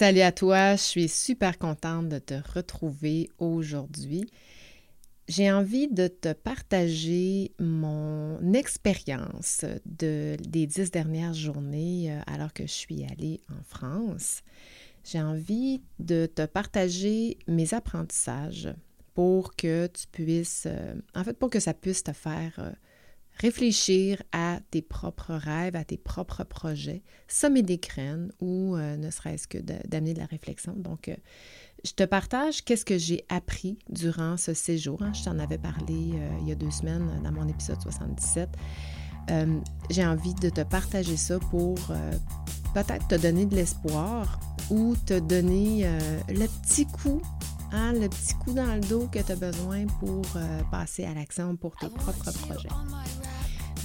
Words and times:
Salut 0.00 0.20
à 0.22 0.32
toi, 0.32 0.76
je 0.76 0.80
suis 0.80 1.08
super 1.10 1.58
contente 1.58 2.08
de 2.08 2.18
te 2.18 2.32
retrouver 2.54 3.28
aujourd'hui. 3.36 4.24
J'ai 5.28 5.52
envie 5.52 5.88
de 5.88 6.08
te 6.08 6.32
partager 6.32 7.52
mon 7.58 8.54
expérience 8.54 9.66
de, 9.84 10.38
des 10.40 10.66
dix 10.66 10.90
dernières 10.90 11.34
journées 11.34 12.12
euh, 12.14 12.20
alors 12.26 12.54
que 12.54 12.62
je 12.62 12.72
suis 12.72 13.04
allée 13.04 13.42
en 13.50 13.62
France. 13.62 14.40
J'ai 15.04 15.20
envie 15.20 15.82
de 15.98 16.24
te 16.24 16.46
partager 16.46 17.36
mes 17.46 17.74
apprentissages 17.74 18.70
pour 19.12 19.54
que 19.54 19.86
tu 19.86 20.06
puisses, 20.06 20.64
euh, 20.64 20.94
en 21.14 21.24
fait, 21.24 21.34
pour 21.34 21.50
que 21.50 21.60
ça 21.60 21.74
puisse 21.74 22.04
te 22.04 22.14
faire 22.14 22.54
euh, 22.58 22.70
réfléchir 23.40 24.22
à 24.32 24.58
tes 24.70 24.82
propres 24.82 25.34
rêves, 25.34 25.74
à 25.74 25.84
tes 25.84 25.96
propres 25.96 26.44
projets, 26.44 27.02
sommer 27.26 27.62
des 27.62 27.78
graines 27.78 28.32
ou 28.40 28.76
euh, 28.76 28.96
ne 28.96 29.10
serait-ce 29.10 29.48
que 29.48 29.58
d'amener 29.58 30.12
de, 30.12 30.18
la 30.18 30.26
réflexion. 30.26 30.74
Donc, 30.76 31.08
euh, 31.08 31.16
je 31.84 31.92
te 31.92 32.02
partage 32.02 32.62
qu'est-ce 32.64 32.84
que 32.84 32.98
j'ai 32.98 33.24
appris 33.30 33.78
durant 33.88 34.36
ce 34.36 34.52
séjour. 34.52 35.02
Hein. 35.02 35.12
Je 35.14 35.24
t'en 35.24 35.38
avais 35.38 35.56
parlé 35.56 36.12
euh, 36.14 36.30
il 36.42 36.48
y 36.48 36.52
a 36.52 36.54
deux 36.54 36.70
semaines 36.70 37.20
dans 37.24 37.32
mon 37.32 37.48
épisode 37.48 37.80
77. 37.80 38.50
j'ai 39.88 40.04
envie 40.04 40.34
de 40.34 40.50
te 40.50 40.62
partager 40.62 41.16
ça 41.16 41.38
pour 41.38 41.78
peut-être 42.74 43.08
te 43.08 43.14
donner 43.14 43.46
de 43.46 43.54
l'espoir 43.54 44.40
ou 44.70 44.96
te 45.06 45.18
donner 45.18 45.86
le 46.28 46.46
petit 46.62 46.84
coup 46.86 47.22
Hein, 47.72 47.92
le 47.92 48.08
petit 48.08 48.34
coup 48.34 48.52
dans 48.52 48.74
le 48.74 48.80
dos 48.80 49.06
que 49.12 49.20
tu 49.20 49.32
as 49.32 49.36
besoin 49.36 49.86
pour 50.00 50.22
euh, 50.36 50.62
passer 50.70 51.04
à 51.04 51.14
l'action 51.14 51.56
pour 51.56 51.76
tes 51.76 51.88
propres 51.88 52.32
projets. 52.46 52.68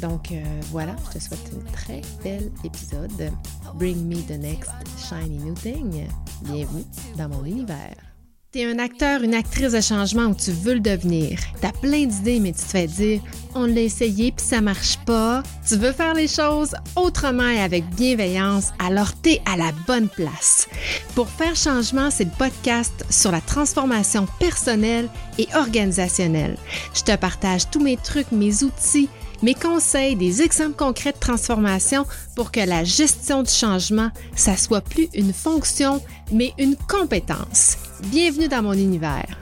Donc 0.02 0.31
euh, 0.31 0.44
voilà, 0.71 0.95
je 1.08 1.20
te 1.20 1.23
souhaite 1.23 1.52
un 1.55 1.71
très 1.71 2.02
bel 2.23 2.52
épisode. 2.63 3.31
Bring 3.75 4.08
me 4.08 4.21
the 4.23 4.39
next 4.39 4.71
shiny 4.98 5.38
new 5.38 5.53
thing. 5.53 6.08
Bienvenue 6.41 6.85
dans 7.16 7.30
mon 7.30 7.45
univers. 7.45 8.15
Tu 8.55 8.62
es 8.62 8.72
un 8.72 8.80
acteur, 8.80 9.22
une 9.22 9.34
actrice 9.34 9.73
de 9.73 9.82
changement 9.82 10.28
où 10.28 10.34
tu 10.34 10.50
veux 10.52 10.75
le 10.75 10.80
devenir. 10.80 11.38
Tu 11.59 11.67
as 11.67 11.73
plein 11.73 12.06
d'idées, 12.06 12.39
mais 12.39 12.53
tu 12.53 12.59
te 12.59 12.70
fais 12.70 12.88
dire 12.88 13.20
on 13.53 13.66
l'a 13.66 13.81
essayé 13.81 14.31
puis 14.31 14.45
ça 14.45 14.61
marche 14.61 14.98
pas. 15.06 15.44
Tu 15.67 15.75
veux 15.75 15.92
faire 15.92 16.14
les 16.14 16.30
choses 16.30 16.73
autrement 16.95 17.50
et 17.50 17.59
avec 17.59 17.83
bienveillance, 17.95 18.72
alors 18.80 19.11
tu 19.22 19.31
es 19.31 19.42
à 19.45 19.58
la 19.58 19.73
bonne 19.86 20.08
place. 20.08 20.70
Pour 21.16 21.28
faire 21.28 21.58
changement, 21.58 22.09
c'est 22.09 22.23
le 22.23 22.31
podcast 22.38 23.06
sur 23.09 23.33
la 23.33 23.42
transformation 23.42 24.26
personnelle 24.39 25.09
et 25.38 25.50
organisationnelle. 25.53 26.56
Je 26.94 27.02
te 27.02 27.16
partage 27.17 27.70
tous 27.70 27.81
mes 27.81 27.98
trucs, 27.98 28.31
mes 28.31 28.64
outils, 28.64 29.09
mes 29.44 29.53
conseils, 29.53 30.16
des 30.16 30.42
exemples 30.42 30.78
concrets 30.78 31.11
de 31.11 31.20
transformation 31.20 32.06
pour 32.38 32.53
que 32.53 32.61
la 32.61 32.86
gestion 32.86 33.44
du 33.44 33.52
changement, 33.52 34.11
ça 34.33 34.56
soit 34.56 34.80
plus 34.80 35.09
une 35.14 35.33
fonction, 35.33 36.02
mais 36.31 36.53
une 36.58 36.78
compétence. 36.88 37.80
Bienvenue 38.04 38.50
dans 38.50 38.62
mon 38.62 38.74
univers. 38.74 39.40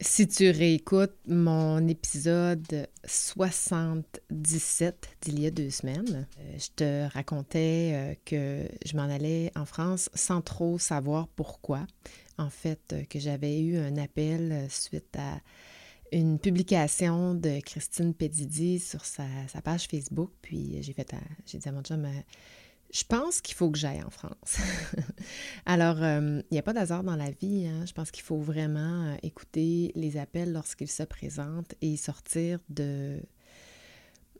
Si 0.00 0.26
tu 0.26 0.50
réécoutes 0.50 1.16
mon 1.26 1.86
épisode 1.86 2.88
77 3.04 5.08
d'il 5.22 5.40
y 5.40 5.46
a 5.46 5.50
deux 5.50 5.70
semaines, 5.70 6.26
euh, 6.40 6.58
je 6.58 6.66
te 6.74 7.14
racontais 7.14 7.92
euh, 7.94 8.14
que 8.24 8.68
je 8.84 8.96
m'en 8.96 9.04
allais 9.04 9.52
en 9.54 9.64
France 9.64 10.10
sans 10.14 10.40
trop 10.40 10.78
savoir 10.78 11.28
pourquoi. 11.28 11.86
En 12.36 12.50
fait, 12.50 12.92
euh, 12.92 13.04
que 13.08 13.20
j'avais 13.20 13.60
eu 13.60 13.78
un 13.78 13.96
appel 13.96 14.66
suite 14.68 15.16
à 15.16 15.40
une 16.10 16.38
publication 16.38 17.34
de 17.34 17.60
Christine 17.60 18.12
Pedidi 18.12 18.80
sur 18.80 19.04
sa, 19.04 19.24
page 19.62 19.86
Facebook. 19.86 20.32
Puis 20.42 20.82
j'ai 20.82 20.92
fait, 20.92 21.14
j'ai 21.46 21.58
dit 21.58 21.68
à 21.68 21.72
mon 21.72 21.82
je 22.90 23.04
pense 23.04 23.40
qu'il 23.40 23.54
faut 23.54 23.70
que 23.70 23.78
j'aille 23.78 24.02
en 24.02 24.10
France. 24.10 24.56
Alors, 25.66 26.02
euh, 26.02 26.40
il 26.50 26.54
n'y 26.54 26.58
a 26.58 26.62
pas 26.62 26.72
d'hasard 26.72 27.04
dans 27.04 27.16
la 27.16 27.30
vie. 27.30 27.66
Hein. 27.66 27.84
Je 27.86 27.92
pense 27.92 28.10
qu'il 28.10 28.22
faut 28.22 28.38
vraiment 28.38 29.04
euh, 29.04 29.16
écouter 29.22 29.92
les 29.94 30.16
appels 30.16 30.52
lorsqu'ils 30.52 30.90
se 30.90 31.02
présentent 31.02 31.74
et 31.82 31.96
sortir 31.98 32.60
de, 32.70 33.20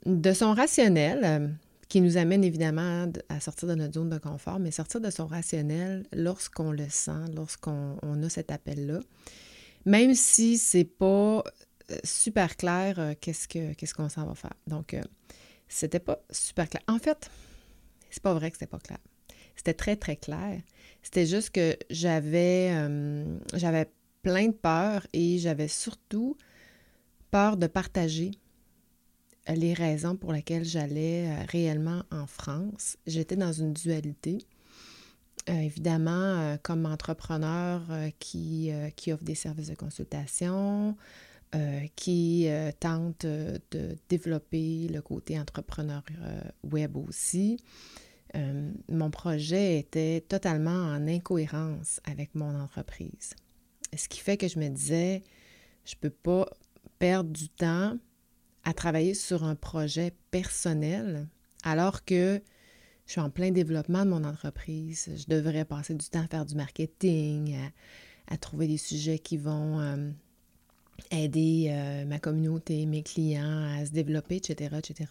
de 0.06 0.32
son 0.32 0.54
rationnel, 0.54 1.20
euh, 1.24 1.48
qui 1.88 2.00
nous 2.00 2.16
amène 2.16 2.42
évidemment 2.42 3.10
à 3.28 3.40
sortir 3.40 3.68
de 3.68 3.74
notre 3.74 3.94
zone 3.94 4.10
de 4.10 4.18
confort, 4.18 4.58
mais 4.58 4.70
sortir 4.70 5.00
de 5.00 5.10
son 5.10 5.26
rationnel 5.26 6.06
lorsqu'on 6.12 6.72
le 6.72 6.88
sent, 6.88 7.32
lorsqu'on 7.34 7.98
a 8.02 8.28
cet 8.28 8.50
appel-là. 8.50 9.00
Même 9.84 10.14
si 10.14 10.58
c'est 10.58 10.84
pas 10.84 11.44
super 12.04 12.56
clair 12.58 13.14
qu'est-ce 13.20 13.94
qu'on 13.94 14.08
s'en 14.10 14.26
va 14.26 14.34
faire. 14.34 14.52
Donc, 14.66 14.94
c'était 15.66 15.98
pas 15.98 16.22
super 16.30 16.68
clair. 16.68 16.82
En 16.88 16.98
fait, 16.98 17.30
c'est 18.10 18.22
pas 18.22 18.34
vrai 18.34 18.50
que 18.50 18.56
c'était 18.56 18.66
pas 18.66 18.78
clair. 18.78 18.98
C'était 19.58 19.74
très, 19.74 19.96
très 19.96 20.16
clair. 20.16 20.60
C'était 21.02 21.26
juste 21.26 21.50
que 21.50 21.76
j'avais, 21.90 22.70
euh, 22.72 23.38
plein 24.22 24.48
de 24.48 24.52
peurs 24.52 25.06
et 25.12 25.38
j'avais 25.38 25.68
surtout 25.68 26.36
peur 27.30 27.56
de 27.56 27.66
partager 27.66 28.32
les 29.48 29.74
raisons 29.74 30.16
pour 30.16 30.32
lesquelles 30.32 30.64
j'allais 30.64 31.28
euh, 31.28 31.44
réellement 31.48 32.02
en 32.10 32.26
France. 32.26 32.98
J'étais 33.06 33.36
dans 33.36 33.52
une 33.52 33.72
dualité. 33.72 34.38
Euh, 35.48 35.54
évidemment, 35.54 36.56
comme 36.62 36.84
entrepreneur 36.84 37.82
qui, 38.18 38.70
qui 38.96 39.12
offre 39.12 39.24
des 39.24 39.34
services 39.34 39.70
de 39.70 39.74
consultation, 39.74 40.94
qui 41.96 42.48
tente 42.80 43.24
de 43.24 43.96
développer 44.08 44.88
le 44.88 45.00
côté 45.00 45.38
entrepreneur 45.38 46.02
web 46.62 46.96
aussi. 46.96 47.58
Euh, 48.36 48.70
mon 48.90 49.10
projet 49.10 49.78
était 49.78 50.20
totalement 50.20 50.70
en 50.70 51.06
incohérence 51.06 52.00
avec 52.04 52.34
mon 52.34 52.54
entreprise. 52.60 53.34
Ce 53.96 54.08
qui 54.08 54.20
fait 54.20 54.36
que 54.36 54.48
je 54.48 54.58
me 54.58 54.68
disais, 54.68 55.22
je 55.84 55.94
ne 55.94 56.00
peux 56.00 56.10
pas 56.10 56.46
perdre 56.98 57.30
du 57.30 57.48
temps 57.48 57.96
à 58.64 58.74
travailler 58.74 59.14
sur 59.14 59.44
un 59.44 59.54
projet 59.54 60.12
personnel 60.30 61.26
alors 61.64 62.04
que 62.04 62.42
je 63.06 63.12
suis 63.12 63.20
en 63.20 63.30
plein 63.30 63.50
développement 63.50 64.04
de 64.04 64.10
mon 64.10 64.24
entreprise. 64.24 65.08
Je 65.16 65.34
devrais 65.34 65.64
passer 65.64 65.94
du 65.94 66.06
temps 66.08 66.20
à 66.20 66.26
faire 66.26 66.44
du 66.44 66.54
marketing, 66.54 67.56
à, 68.26 68.36
trouver 68.36 68.66
des 68.66 68.76
sujets 68.76 69.18
qui 69.18 69.38
vont 69.38 69.80
euh, 69.80 70.10
aider 71.10 71.68
euh, 71.70 72.04
ma 72.04 72.18
communauté, 72.18 72.86
mes 72.86 73.02
clients 73.02 73.78
à 73.78 73.86
se 73.86 73.92
développer, 73.92 74.36
etc., 74.36 74.76
etc. 74.78 75.08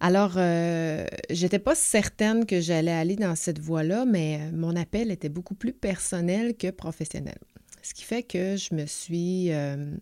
Alors, 0.00 0.34
euh, 0.36 1.06
j'étais 1.28 1.58
pas 1.58 1.74
certaine 1.74 2.46
que 2.46 2.60
j'allais 2.60 2.92
aller 2.92 3.16
dans 3.16 3.34
cette 3.34 3.58
voie-là, 3.58 4.04
mais 4.04 4.38
euh, 4.40 4.56
mon 4.56 4.76
appel 4.76 5.10
était 5.10 5.28
beaucoup 5.28 5.54
plus 5.54 5.72
personnel 5.72 6.56
que 6.56 6.70
professionnel. 6.70 7.38
Ce 7.82 7.94
qui 7.94 8.04
fait 8.04 8.22
que 8.22 8.56
je 8.56 8.74
me 8.74 8.86
suis. 8.86 9.52
Euh, 9.52 9.92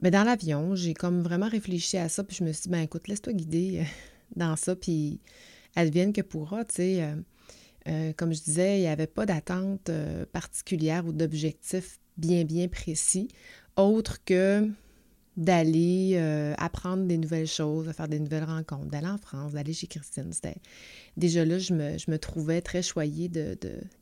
ben, 0.00 0.10
dans 0.10 0.24
l'avion, 0.24 0.76
j'ai 0.76 0.94
comme 0.94 1.22
vraiment 1.22 1.48
réfléchi 1.48 1.96
à 1.96 2.08
ça, 2.08 2.22
puis 2.22 2.36
je 2.36 2.44
me 2.44 2.52
suis 2.52 2.64
dit, 2.64 2.68
ben 2.68 2.82
écoute, 2.82 3.08
laisse-toi 3.08 3.32
guider 3.32 3.84
dans 4.36 4.54
ça, 4.54 4.76
puis 4.76 5.20
advienne 5.74 6.12
que 6.12 6.20
pourra, 6.20 6.64
tu 6.64 6.74
sais. 6.76 7.08
comme 8.16 8.32
je 8.32 8.42
disais, 8.42 8.78
il 8.78 8.82
n'y 8.82 8.88
avait 8.88 9.08
pas 9.08 9.26
d'attente 9.26 9.90
particulière 10.32 11.06
ou 11.06 11.12
d'objectif 11.12 11.98
bien, 12.16 12.44
bien 12.44 12.68
précis, 12.68 13.28
autre 13.76 14.24
que 14.24 14.68
d'aller 15.36 16.12
euh, 16.14 16.54
apprendre 16.58 17.04
des 17.06 17.18
nouvelles 17.18 17.48
choses, 17.48 17.86
de 17.86 17.92
faire 17.92 18.08
des 18.08 18.20
nouvelles 18.20 18.44
rencontres, 18.44 18.86
d'aller 18.86 19.08
en 19.08 19.18
France, 19.18 19.52
d'aller 19.52 19.72
chez 19.72 19.88
Christine. 19.88 20.32
C'était 20.32 20.56
déjà 21.16 21.44
là, 21.44 21.58
je 21.58 21.74
me, 21.74 22.16
trouvais 22.18 22.60
très 22.60 22.82
choyée 22.82 23.28
de, 23.28 23.56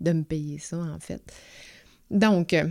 me 0.05 0.23
payer 0.23 0.59
ça, 0.59 0.79
en 0.79 0.99
fait. 0.99 1.23
Donc, 2.11 2.53
euh, 2.53 2.69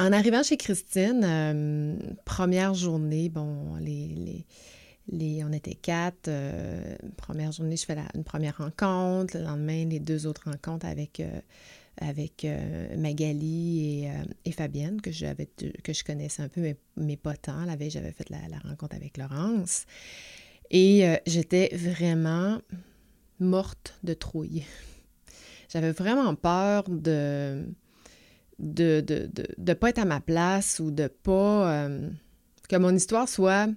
en 0.00 0.12
arrivant 0.12 0.42
chez 0.42 0.56
Christine, 0.56 1.22
euh, 1.22 1.96
première 2.24 2.74
journée, 2.74 3.28
bon, 3.28 3.76
les, 3.76 4.44
les, 5.12 5.44
on 5.44 5.52
était 5.52 5.74
quatre. 5.74 6.28
première 7.16 7.52
journée, 7.52 7.76
je 7.76 7.84
fais 7.84 7.96
une 8.14 8.24
première 8.24 8.58
rencontre. 8.58 9.36
Le 9.36 9.44
lendemain, 9.44 9.84
les 9.88 10.00
deux 10.00 10.26
autres 10.26 10.50
rencontres 10.50 10.86
avec 10.86 11.22
avec 12.00 12.44
euh, 12.44 12.96
Magali 12.96 14.04
euh, 14.06 14.24
et, 14.44 14.52
Fabienne, 14.52 15.00
que, 15.00 15.10
que 15.80 15.92
je 15.92 16.04
connaissais 16.04 16.42
un 16.42 16.48
peu, 16.48 16.74
mais, 16.96 17.16
pas 17.16 17.36
tant. 17.36 17.64
La 17.64 17.76
veille, 17.76 17.90
j'avais 17.90 18.12
fait 18.12 18.28
la, 18.30 18.58
rencontre 18.64 18.96
avec 18.96 19.16
Laurence. 19.16 19.86
Et 20.70 21.06
euh, 21.06 21.16
j'étais 21.26 21.70
vraiment 21.74 22.60
morte 23.40 23.98
de 24.02 24.14
trouille. 24.14 24.64
J'avais 25.68 25.92
vraiment 25.92 26.34
peur 26.34 26.84
de 26.88 27.66
de 28.58 29.00
de, 29.00 29.30
de, 29.56 29.72
pas 29.72 29.88
être 29.88 29.98
à 29.98 30.04
ma 30.04 30.20
place 30.20 30.78
ou 30.80 30.90
de 30.90 31.06
pas... 31.08 31.88
que 32.68 32.76
mon 32.76 32.94
histoire 32.94 33.26
soit 33.26 33.68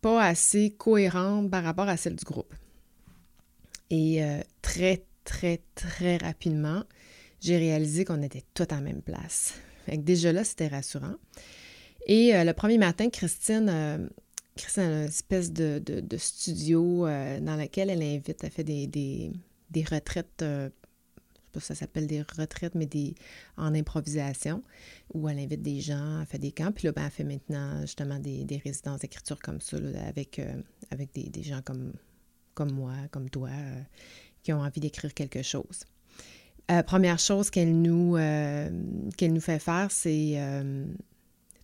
pas 0.00 0.24
assez 0.24 0.70
cohérente 0.70 1.50
par 1.50 1.64
rapport 1.64 1.88
à 1.88 1.96
celle 1.96 2.14
du 2.14 2.24
groupe. 2.24 2.54
Et 3.90 4.22
très, 4.62 5.04
très, 5.24 5.60
très 5.74 6.18
rapidement, 6.18 6.84
j'ai 7.42 7.58
réalisé 7.58 8.04
qu'on 8.04 8.22
était 8.22 8.44
tous 8.54 8.62
à 8.70 8.76
la 8.76 8.80
même 8.80 9.02
place. 9.02 9.54
Fait 9.84 9.98
déjà 9.98 10.32
là, 10.32 10.44
c'était 10.44 10.68
rassurant. 10.68 11.14
Et 12.06 12.34
euh, 12.34 12.44
le 12.44 12.52
premier 12.52 12.78
matin, 12.78 13.10
Christine, 13.10 13.68
euh, 13.68 14.08
Christine 14.56 14.82
a 14.82 15.02
une 15.02 15.08
espèce 15.08 15.52
de, 15.52 15.82
studio 16.16 17.06
dans 17.06 17.56
lequel 17.56 17.90
elle 17.90 18.02
invite, 18.02 18.44
elle 18.44 18.50
fait 18.50 18.64
des, 18.64 18.86
des, 18.86 19.84
retraites 19.84 20.38
sais 20.38 20.70
pas 21.52 21.60
si 21.60 21.66
ça 21.66 21.74
s'appelle 21.74 22.06
des 22.06 22.22
retraites, 22.22 22.74
mais 22.74 22.86
des 22.86 23.14
en 23.56 23.74
improvisation, 23.74 24.62
où 25.14 25.28
elle 25.28 25.38
invite 25.38 25.62
des 25.62 25.80
gens, 25.80 26.20
elle 26.20 26.26
fait 26.26 26.38
des 26.38 26.52
camps. 26.52 26.72
Puis 26.72 26.86
là, 26.86 26.92
ben, 26.92 27.04
elle 27.04 27.10
fait 27.10 27.24
maintenant 27.24 27.80
justement 27.82 28.18
des, 28.18 28.44
des 28.44 28.58
résidences 28.58 29.00
d'écriture 29.00 29.38
comme 29.40 29.60
ça, 29.60 29.78
avec, 30.06 30.40
avec 30.90 31.12
des, 31.14 31.42
gens 31.42 31.62
comme, 31.62 31.92
comme 32.54 32.72
moi, 32.72 32.94
comme 33.10 33.30
toi, 33.30 33.50
qui 34.42 34.52
ont 34.52 34.60
envie 34.60 34.80
d'écrire 34.80 35.14
quelque 35.14 35.42
chose. 35.42 35.84
Euh, 36.70 36.82
première 36.82 37.18
chose 37.18 37.50
qu'elle 37.50 37.80
nous, 37.80 38.16
euh, 38.16 38.70
qu'elle 39.16 39.32
nous 39.32 39.40
fait 39.40 39.58
faire, 39.58 39.90
c'est 39.90 40.34
euh, 40.36 40.86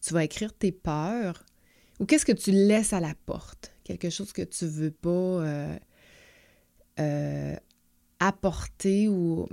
tu 0.00 0.12
vas 0.12 0.24
écrire 0.24 0.52
tes 0.52 0.72
peurs 0.72 1.44
ou 2.00 2.04
qu'est-ce 2.04 2.24
que 2.24 2.32
tu 2.32 2.50
laisses 2.50 2.92
à 2.92 3.00
la 3.00 3.14
porte, 3.26 3.72
quelque 3.84 4.10
chose 4.10 4.32
que 4.32 4.42
tu 4.42 4.66
veux 4.66 4.90
pas 4.90 5.78
apporter 8.20 9.08
ou 9.08 9.48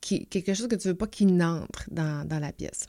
quelque 0.00 0.54
chose 0.54 0.68
que 0.68 0.76
tu 0.76 0.86
veux 0.86 0.94
pas 0.94 1.08
qu'il 1.08 1.36
n'entre 1.36 1.88
dans, 1.90 2.26
la 2.30 2.52
pièce. 2.52 2.86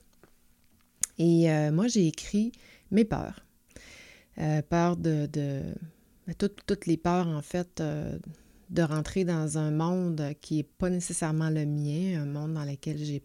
Et 1.18 1.48
moi, 1.72 1.88
j'ai 1.88 2.08
écrit 2.08 2.52
mes 2.92 3.06
peurs. 3.06 3.44
peur 4.70 4.98
de, 4.98 5.28
de 5.32 5.62
ben, 6.28 6.36
toutes 6.36 6.86
les 6.86 6.98
peurs, 6.98 7.28
en 7.28 7.42
fait, 7.42 7.82
de 8.70 8.82
rentrer 8.82 9.24
dans 9.24 9.58
un 9.58 9.72
monde 9.72 10.34
qui 10.42 10.58
n'est 10.58 10.64
pas 10.64 10.90
nécessairement 10.90 11.50
le 11.50 11.66
mien, 11.66 12.22
un 12.22 12.26
monde 12.26 12.54
dans 12.54 12.66
lequel 12.66 12.98
j'ai 12.98 13.24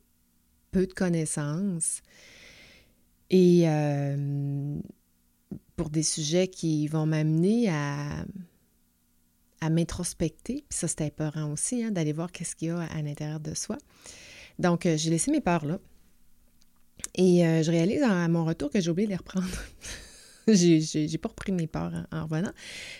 peu 0.71 0.87
de 0.87 0.93
connaissances. 0.93 2.03
Et 3.31 3.69
euh, 3.69 4.79
pour 5.77 5.91
des 5.91 6.03
sujets 6.03 6.49
qui 6.49 6.89
vont 6.89 7.07
m'amener 7.07 7.69
à, 7.71 8.25
à 9.61 9.71
m'introspecter. 9.71 10.65
Puis 10.69 10.79
ça, 10.79 10.89
c'était 10.89 11.09
épeurant 11.09 11.53
aussi, 11.53 11.83
hein, 11.83 11.91
d'aller 11.91 12.13
voir 12.13 12.33
qu'est-ce 12.33 12.57
qu'il 12.57 12.69
y 12.69 12.71
a 12.71 12.81
à 12.81 13.03
l'intérieur 13.03 13.41
de 13.41 13.55
soi. 13.55 13.79
Donc, 14.59 14.87
euh, 14.87 14.97
j'ai 14.97 15.11
laissé 15.11 15.31
mes 15.31 15.41
peurs 15.41 15.65
là. 15.65 15.79
Et 17.15 17.47
euh, 17.47 17.63
je 17.63 17.71
réalise 17.71 18.03
à 18.03 18.29
mon 18.29 18.45
retour 18.45 18.71
que 18.71 18.81
j'ai 18.81 18.91
oublié 18.91 19.07
de 19.07 19.13
les 19.13 19.17
reprendre. 19.17 19.47
j'ai 20.49 21.19
pas 21.19 21.29
repris 21.29 21.53
mes 21.53 21.67
peurs 21.67 22.07
en, 22.13 22.25
revenant. 22.25 22.53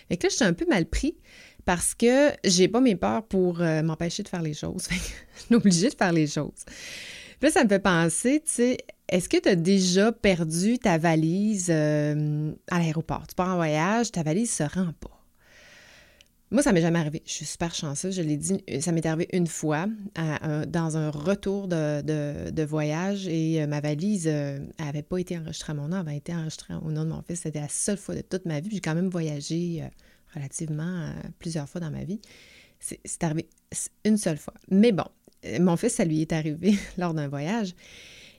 Et 0.09 0.17
que 0.17 0.23
là, 0.23 0.29
je 0.29 0.35
suis 0.35 0.45
un 0.45 0.53
peu 0.53 0.65
mal 0.65 0.85
pris 0.85 1.15
parce 1.65 1.93
que 1.93 2.31
j'ai 2.43 2.67
pas 2.67 2.81
mes 2.81 2.95
peurs 2.95 3.23
pour 3.23 3.61
euh, 3.61 3.81
m'empêcher 3.81 4.23
de 4.23 4.27
faire 4.27 4.41
les 4.41 4.53
choses. 4.53 4.87
je 5.49 5.55
de 5.55 5.95
faire 5.95 6.13
les 6.13 6.27
choses. 6.27 6.65
Puis 7.39 7.51
ça 7.51 7.63
me 7.63 7.69
fait 7.69 7.79
penser, 7.79 8.41
tu 8.45 8.51
sais, 8.51 8.77
est-ce 9.09 9.27
que 9.27 9.37
tu 9.37 9.49
as 9.49 9.55
déjà 9.55 10.11
perdu 10.11 10.77
ta 10.77 10.97
valise 10.97 11.69
euh, 11.69 12.51
à 12.69 12.79
l'aéroport? 12.79 13.25
Tu 13.27 13.35
pars 13.35 13.49
en 13.49 13.55
voyage, 13.55 14.11
ta 14.11 14.23
valise 14.23 14.51
se 14.51 14.63
rend 14.63 14.93
pas. 14.99 15.17
Moi, 16.51 16.61
ça 16.61 16.73
m'est 16.73 16.81
jamais 16.81 16.99
arrivé. 16.99 17.23
Je 17.25 17.31
suis 17.31 17.45
super 17.45 17.73
chanceuse. 17.73 18.13
Je 18.13 18.21
l'ai 18.21 18.35
dit, 18.35 18.61
ça 18.81 18.91
m'est 18.91 19.05
arrivé 19.05 19.29
une 19.31 19.47
fois 19.47 19.85
dans 20.67 20.97
un 20.97 21.09
retour 21.09 21.69
de, 21.69 22.63
voyage 22.63 23.25
et 23.27 23.63
euh, 23.63 23.67
ma 23.67 23.79
valise 23.79 24.27
n'avait 24.77 25.01
pas 25.01 25.17
été 25.17 25.37
enregistrée 25.37 25.71
à 25.71 25.75
mon 25.75 25.87
nom, 25.87 26.01
elle 26.01 26.09
avait 26.09 26.17
été 26.17 26.35
enregistrée 26.35 26.73
au 26.73 26.91
nom 26.91 27.05
de 27.05 27.09
mon 27.09 27.21
fils. 27.21 27.41
C'était 27.41 27.61
la 27.61 27.69
seule 27.69 27.97
fois 27.97 28.15
de 28.15 28.21
toute 28.21 28.45
ma 28.45 28.59
vie. 28.59 28.69
J'ai 28.71 28.81
quand 28.81 28.95
même 28.95 29.09
voyagé 29.09 29.81
relativement 30.33 30.83
euh, 30.83 31.11
plusieurs 31.39 31.67
fois 31.67 31.81
dans 31.81 31.91
ma 31.91 32.03
vie. 32.03 32.21
C'est 32.79 33.23
arrivé 33.23 33.47
une 34.05 34.17
seule 34.17 34.37
fois. 34.37 34.55
Mais 34.69 34.91
bon, 34.91 35.05
euh, 35.45 35.59
mon 35.59 35.77
fils, 35.77 35.95
ça 35.95 36.05
lui 36.05 36.21
est 36.21 36.33
arrivé 36.33 36.75
lors 36.97 37.13
d'un 37.13 37.27
voyage. 37.27 37.75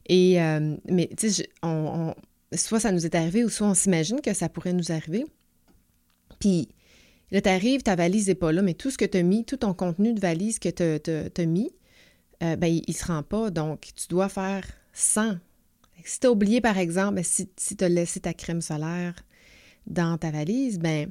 Et, 0.08 0.42
euh, 0.42 0.76
mais 0.88 1.08
tu 1.16 1.30
sais, 1.30 1.48
soit 2.54 2.80
ça 2.80 2.90
nous 2.90 3.06
est 3.06 3.14
arrivé 3.14 3.44
ou 3.44 3.48
soit 3.48 3.68
on 3.68 3.74
s'imagine 3.74 4.20
que 4.20 4.34
ça 4.34 4.48
pourrait 4.48 4.72
nous 4.72 4.90
arriver. 4.90 5.24
Puis 6.40 6.68
là, 7.30 7.40
tu 7.40 7.48
arrives, 7.48 7.82
ta 7.82 7.94
valise 7.94 8.26
n'est 8.26 8.34
pas 8.34 8.50
là, 8.50 8.62
mais 8.62 8.74
tout 8.74 8.90
ce 8.90 8.98
que 8.98 9.04
tu 9.04 9.18
as 9.18 9.22
mis, 9.22 9.44
tout 9.44 9.58
ton 9.58 9.74
contenu 9.74 10.12
de 10.12 10.20
valise 10.20 10.58
que 10.58 10.68
tu 10.68 11.40
as, 11.40 11.46
mis, 11.46 11.70
ben, 12.40 12.64
il 12.64 12.82
ne 12.88 12.92
se 12.92 13.04
rend 13.04 13.22
pas. 13.22 13.50
Donc, 13.50 13.90
tu 13.94 14.08
dois 14.08 14.28
faire 14.28 14.66
100. 14.92 15.36
Si 16.04 16.18
tu 16.18 16.26
as 16.26 16.32
oublié, 16.32 16.60
par 16.60 16.78
exemple, 16.78 17.14
ben, 17.14 17.24
si, 17.24 17.48
si 17.56 17.76
tu 17.76 17.84
as 17.84 17.88
laissé 17.88 18.18
ta 18.18 18.34
crème 18.34 18.60
solaire 18.60 19.14
dans 19.86 20.18
ta 20.18 20.32
valise, 20.32 20.80
ben 20.80 21.10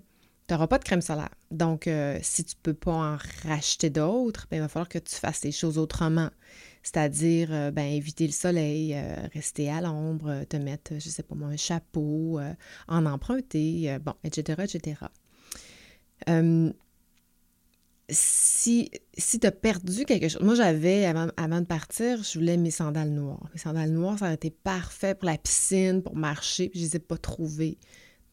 tu 0.52 0.56
n'auras 0.56 0.68
pas 0.68 0.80
de 0.80 0.84
crème 0.84 1.02
solaire. 1.02 1.30
Donc, 1.50 1.88
euh, 1.88 2.20
si 2.22 2.44
tu 2.44 2.56
ne 2.58 2.62
peux 2.62 2.74
pas 2.74 2.92
en 2.92 3.18
racheter 3.48 3.90
d'autres, 3.90 4.48
ben, 4.52 4.58
il 4.58 4.60
va 4.60 4.68
falloir 4.68 4.90
que 4.90 5.00
tu 5.00 5.16
fasses 5.16 5.46
les 5.46 5.54
choses 5.54 5.78
autrement. 5.78 6.30
C'est-à-dire, 6.84 7.54
euh, 7.54 7.72
ben, 7.72 7.86
éviter 7.86 8.26
le 8.28 8.34
soleil, 8.34 8.94
euh, 8.94 9.16
rester 9.34 9.72
à 9.72 9.80
l'ombre, 9.80 10.44
te 10.50 10.58
mettre, 10.58 10.92
je 11.00 11.08
ne 11.08 11.12
sais 11.12 11.24
pas 11.24 11.36
moi, 11.36 11.48
un 11.48 11.56
chapeau, 11.56 12.42
en 12.90 13.06
emprunter, 13.06 13.98
bon, 14.00 14.14
etc., 14.26 14.64
etc. 14.66 15.06
si 18.10 18.92
si 19.18 19.40
tu 19.40 19.48
as 19.48 19.52
perdu 19.52 20.04
quelque 20.04 20.28
chose, 20.28 20.42
moi 20.42 20.56
j'avais, 20.56 21.06
avant, 21.06 21.28
avant, 21.38 21.62
de 21.62 21.66
partir, 21.66 22.24
je 22.24 22.38
voulais 22.38 22.58
mes 22.58 22.72
sandales 22.72 23.12
noires. 23.12 23.50
Mes 23.54 23.60
sandales 23.60 23.92
noires, 23.92 24.20
ça 24.20 24.26
aurait 24.26 24.34
été 24.34 24.50
parfait 24.50 25.16
pour 25.16 25.28
la 25.28 25.38
piscine, 25.38 26.02
pour 26.04 26.18
marcher, 26.18 26.68
puis 26.68 26.82
je 26.82 26.86
ne 26.86 26.90
les 26.90 26.96
ai 26.98 27.00
pas 27.00 27.18
trouvées. 27.18 27.78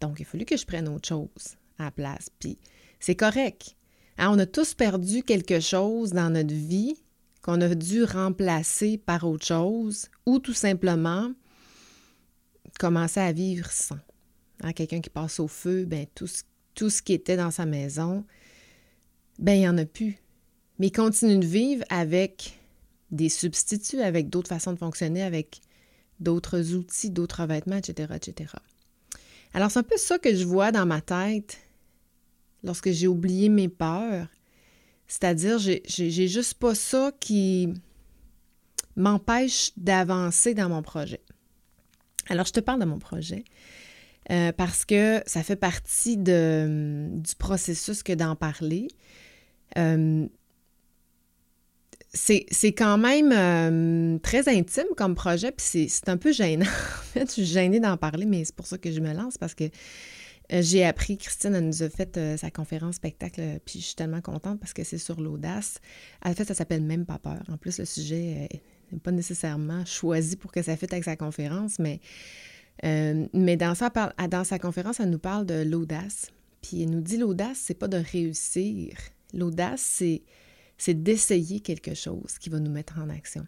Donc, 0.00 0.18
il 0.18 0.22
a 0.22 0.26
fallu 0.26 0.44
que 0.44 0.56
je 0.56 0.66
prenne 0.66 0.88
autre 0.88 1.06
chose 1.06 1.57
à 1.78 1.90
place. 1.90 2.30
Puis 2.38 2.58
c'est 3.00 3.16
correct. 3.16 3.76
Hein, 4.18 4.30
on 4.32 4.38
a 4.38 4.46
tous 4.46 4.74
perdu 4.74 5.22
quelque 5.22 5.60
chose 5.60 6.12
dans 6.12 6.30
notre 6.30 6.54
vie 6.54 6.96
qu'on 7.42 7.60
a 7.60 7.74
dû 7.74 8.04
remplacer 8.04 8.98
par 8.98 9.24
autre 9.24 9.46
chose 9.46 10.08
ou 10.26 10.38
tout 10.38 10.54
simplement 10.54 11.32
commencer 12.78 13.20
à 13.20 13.32
vivre 13.32 13.70
sans. 13.70 13.98
Hein, 14.62 14.72
quelqu'un 14.72 15.00
qui 15.00 15.10
passe 15.10 15.38
au 15.38 15.48
feu, 15.48 15.84
ben, 15.84 16.06
tout, 16.14 16.26
ce, 16.26 17.02
qui 17.02 17.12
était 17.12 17.36
dans 17.36 17.50
sa 17.50 17.64
maison, 17.64 18.24
ben, 19.38 19.52
il 19.52 19.60
n'y 19.60 19.68
en 19.68 19.78
a 19.78 19.84
plus. 19.84 20.18
Mais 20.78 20.88
il 20.88 20.92
continue 20.92 21.38
de 21.38 21.46
vivre 21.46 21.84
avec 21.90 22.58
des 23.10 23.28
substituts, 23.28 24.00
avec 24.00 24.28
d'autres 24.28 24.48
façons 24.48 24.72
de 24.72 24.78
fonctionner, 24.78 25.22
avec 25.22 25.60
d'autres 26.20 26.74
outils, 26.74 27.10
d'autres 27.10 27.46
vêtements, 27.46 27.76
etc., 27.76 28.12
etc. 28.16 28.52
Alors, 29.54 29.70
c'est 29.70 29.78
un 29.78 29.84
peu 29.84 29.96
ça 29.96 30.18
que 30.18 30.34
je 30.34 30.44
vois 30.44 30.72
dans 30.72 30.86
ma 30.86 31.00
tête 31.00 31.58
lorsque 32.62 32.90
j'ai 32.90 33.06
oublié 33.06 33.48
mes 33.48 33.68
peurs. 33.68 34.28
C'est-à-dire, 35.06 35.58
j'ai 35.58 36.28
juste 36.28 36.54
pas 36.54 36.74
ça 36.74 37.12
qui 37.18 37.72
m'empêche 38.96 39.70
d'avancer 39.76 40.54
dans 40.54 40.68
mon 40.68 40.82
projet. 40.82 41.20
Alors, 42.28 42.44
je 42.44 42.52
te 42.52 42.60
parle 42.60 42.80
de 42.80 42.84
mon 42.84 42.98
projet 42.98 43.44
euh, 44.30 44.52
parce 44.52 44.84
que 44.84 45.22
ça 45.24 45.42
fait 45.42 45.56
partie 45.56 46.18
de, 46.18 47.08
du 47.10 47.34
processus 47.36 48.02
que 48.02 48.12
d'en 48.12 48.36
parler. 48.36 48.88
Euh, 49.78 50.26
c'est 52.12 52.72
quand 52.72 52.98
même 52.98 53.32
euh, 53.32 54.18
très 54.18 54.48
intime 54.48 54.86
comme 54.96 55.14
projet, 55.14 55.52
puis 55.52 55.88
c'est 55.88 56.08
un 56.08 56.16
peu 56.16 56.32
gênant. 56.32 56.66
en 57.00 57.02
fait, 57.12 57.26
je 57.26 57.32
suis 57.32 57.44
gênée 57.44 57.80
d'en 57.80 57.96
parler, 57.96 58.26
mais 58.26 58.44
c'est 58.44 58.54
pour 58.54 58.66
ça 58.66 58.78
que 58.78 58.90
je 58.90 59.00
me 59.00 59.12
lance 59.12 59.38
parce 59.38 59.54
que 59.54 59.64
j'ai 60.50 60.84
appris, 60.84 61.18
Christine, 61.18 61.54
elle 61.54 61.66
nous 61.66 61.82
a 61.82 61.90
fait 61.90 62.16
euh, 62.16 62.36
sa 62.36 62.50
conférence 62.50 62.96
spectacle, 62.96 63.40
euh, 63.40 63.58
puis 63.64 63.80
je 63.80 63.86
suis 63.86 63.94
tellement 63.94 64.20
contente 64.20 64.58
parce 64.58 64.72
que 64.72 64.82
c'est 64.82 64.98
sur 64.98 65.20
l'audace. 65.20 65.80
En 66.24 66.32
fait, 66.32 66.44
ça 66.44 66.54
s'appelle 66.54 66.82
Même 66.82 67.04
pas 67.04 67.18
peur. 67.18 67.42
En 67.48 67.56
plus, 67.56 67.78
le 67.78 67.84
sujet 67.84 68.48
n'est 68.90 68.98
pas 68.98 69.10
nécessairement 69.10 69.84
choisi 69.84 70.36
pour 70.36 70.50
que 70.50 70.62
ça 70.62 70.76
fitte 70.76 70.92
avec 70.92 71.04
sa 71.04 71.16
conférence, 71.16 71.78
mais, 71.78 72.00
mais 72.82 73.56
dans, 73.56 73.74
sa, 73.74 73.90
dans 73.90 74.44
sa 74.44 74.58
conférence, 74.58 75.00
elle 75.00 75.10
nous 75.10 75.18
parle 75.18 75.44
de 75.44 75.62
l'audace. 75.62 76.30
Puis 76.62 76.82
elle 76.82 76.90
nous 76.90 77.00
dit 77.00 77.18
l'audace, 77.18 77.58
c'est 77.62 77.74
pas 77.74 77.88
de 77.88 77.98
réussir. 77.98 78.96
L'audace, 79.34 80.02
c'est 80.78 80.94
d'essayer 80.94 81.60
quelque 81.60 81.94
chose 81.94 82.38
qui 82.40 82.48
va 82.48 82.58
nous 82.58 82.70
mettre 82.70 82.98
en 82.98 83.10
action. 83.10 83.46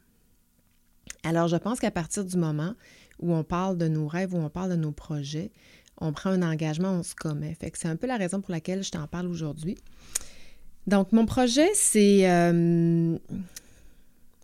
Alors, 1.24 1.48
je 1.48 1.56
pense 1.56 1.80
qu'à 1.80 1.90
partir 1.90 2.24
du 2.24 2.36
moment 2.36 2.74
où 3.18 3.34
on 3.34 3.44
parle 3.44 3.76
de 3.76 3.88
nos 3.88 4.06
rêves, 4.06 4.34
où 4.34 4.38
on 4.38 4.48
parle 4.48 4.70
de 4.70 4.76
nos 4.76 4.92
projets, 4.92 5.50
on 6.00 6.12
prend 6.12 6.30
un 6.30 6.42
engagement, 6.42 6.92
on 6.92 7.02
se 7.02 7.14
commet. 7.14 7.54
Fait 7.54 7.72
c'est 7.74 7.88
un 7.88 7.96
peu 7.96 8.06
la 8.06 8.16
raison 8.16 8.40
pour 8.40 8.52
laquelle 8.52 8.82
je 8.82 8.90
t'en 8.90 9.06
parle 9.06 9.26
aujourd'hui. 9.26 9.76
Donc, 10.86 11.12
mon 11.12 11.26
projet, 11.26 11.68
c'est 11.74 12.28
euh, 12.28 13.16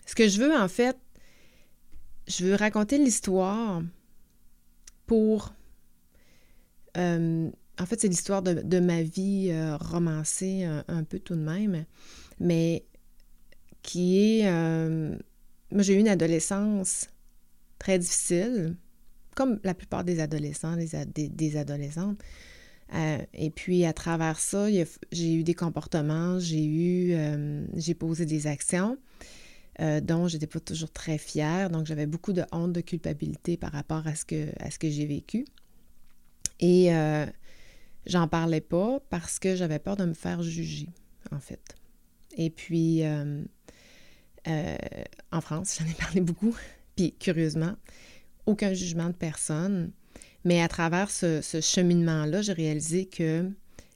ce 0.04 0.14
que 0.14 0.28
je 0.28 0.40
veux 0.40 0.54
en 0.54 0.68
fait, 0.68 0.96
je 2.28 2.44
veux 2.44 2.54
raconter 2.54 2.98
l'histoire 2.98 3.82
pour. 5.06 5.54
Euh, 6.98 7.50
en 7.78 7.86
fait, 7.86 8.00
c'est 8.00 8.08
l'histoire 8.08 8.42
de, 8.42 8.80
ma 8.80 9.02
vie 9.02 9.48
euh, 9.50 9.76
romancée 9.76 10.64
un, 10.64 11.04
peu 11.04 11.18
tout 11.18 11.34
de 11.34 11.40
même, 11.40 11.84
mais 12.38 12.84
qui 13.82 14.40
est. 14.40 14.50
moi, 15.70 15.82
j'ai 15.82 15.94
eu 15.94 15.98
une 15.98 16.08
adolescence 16.08 17.08
très 17.78 17.98
difficile 17.98 18.76
comme 19.36 19.60
la 19.62 19.74
plupart 19.74 20.02
des 20.02 20.18
adolescents, 20.18 20.76
des, 20.76 21.56
adolescentes. 21.56 22.20
Euh, 22.94 23.18
et 23.32 23.50
puis, 23.50 23.84
à 23.84 23.92
travers 23.92 24.40
ça, 24.40 24.66
j'ai 25.12 25.34
eu 25.34 25.44
des 25.44 25.54
comportements, 25.54 26.40
j'ai 26.40 26.64
eu, 26.64 27.12
euh, 27.12 27.64
j'ai 27.74 27.94
posé 27.94 28.26
des 28.26 28.48
actions 28.48 28.98
euh, 29.80 30.00
dont 30.00 30.26
je 30.26 30.34
n'étais 30.34 30.48
pas 30.48 30.58
toujours 30.58 30.90
très 30.90 31.18
fière. 31.18 31.70
Donc, 31.70 31.86
j'avais 31.86 32.06
beaucoup 32.06 32.32
de 32.32 32.42
honte, 32.50 32.72
de 32.72 32.80
culpabilité 32.80 33.56
par 33.56 33.70
rapport 33.70 34.06
à 34.08 34.16
ce 34.16 34.24
que, 34.24 34.48
à 34.58 34.70
ce 34.72 34.78
que 34.80 34.90
j'ai 34.90 35.06
vécu. 35.06 35.44
Et 36.58 36.90
j'en 38.06 38.28
parlais 38.28 38.60
pas 38.60 38.98
parce 39.10 39.38
que 39.38 39.54
j'avais 39.54 39.78
peur 39.78 39.96
de 39.96 40.06
me 40.06 40.14
faire 40.14 40.42
juger, 40.42 40.88
en 41.30 41.40
fait. 41.40 41.76
Et 42.36 42.50
puis, 42.50 43.04
euh, 43.04 43.42
euh, 44.48 44.76
en 45.32 45.40
France, 45.40 45.78
j'en 45.80 45.90
ai 45.90 45.94
parlé 45.94 46.20
beaucoup. 46.20 46.54
Puis, 46.94 47.14
curieusement, 47.18 47.74
aucun 48.46 48.72
jugement 48.72 49.08
de 49.08 49.14
personne. 49.14 49.92
Mais 50.44 50.62
à 50.62 50.68
travers 50.68 51.10
ce, 51.10 51.40
cheminement-là, 51.60 52.42
j'ai 52.42 52.52
réalisé 52.52 53.06
que 53.06 53.50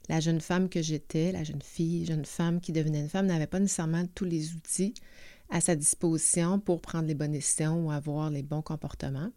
la 0.09 0.21
jeune 0.21 0.41
femme 0.41 0.69
que 0.69 0.83
j'étais, 0.83 1.33
la 1.33 1.45
jeune 1.45 1.63
fille, 1.63 2.05
jeune 2.05 2.25
femme 2.25 2.61
qui 2.61 2.73
devenait 2.73 3.01
une 3.01 3.09
femme, 3.09 3.27
n'avait 3.27 3.47
pas 3.47 3.61
nécessairement 3.61 4.05
tous 4.15 4.25
les 4.25 4.53
outils 4.55 4.95
à 5.51 5.61
sa 5.61 5.77
disposition 5.77 6.59
pour 6.59 6.81
prendre 6.81 7.07
les 7.07 7.15
bonnes 7.15 7.33
décisions 7.33 7.87
ou 7.87 7.91
avoir 7.91 8.31
les 8.31 8.43
bons 8.43 8.63
comportements. 8.63 9.31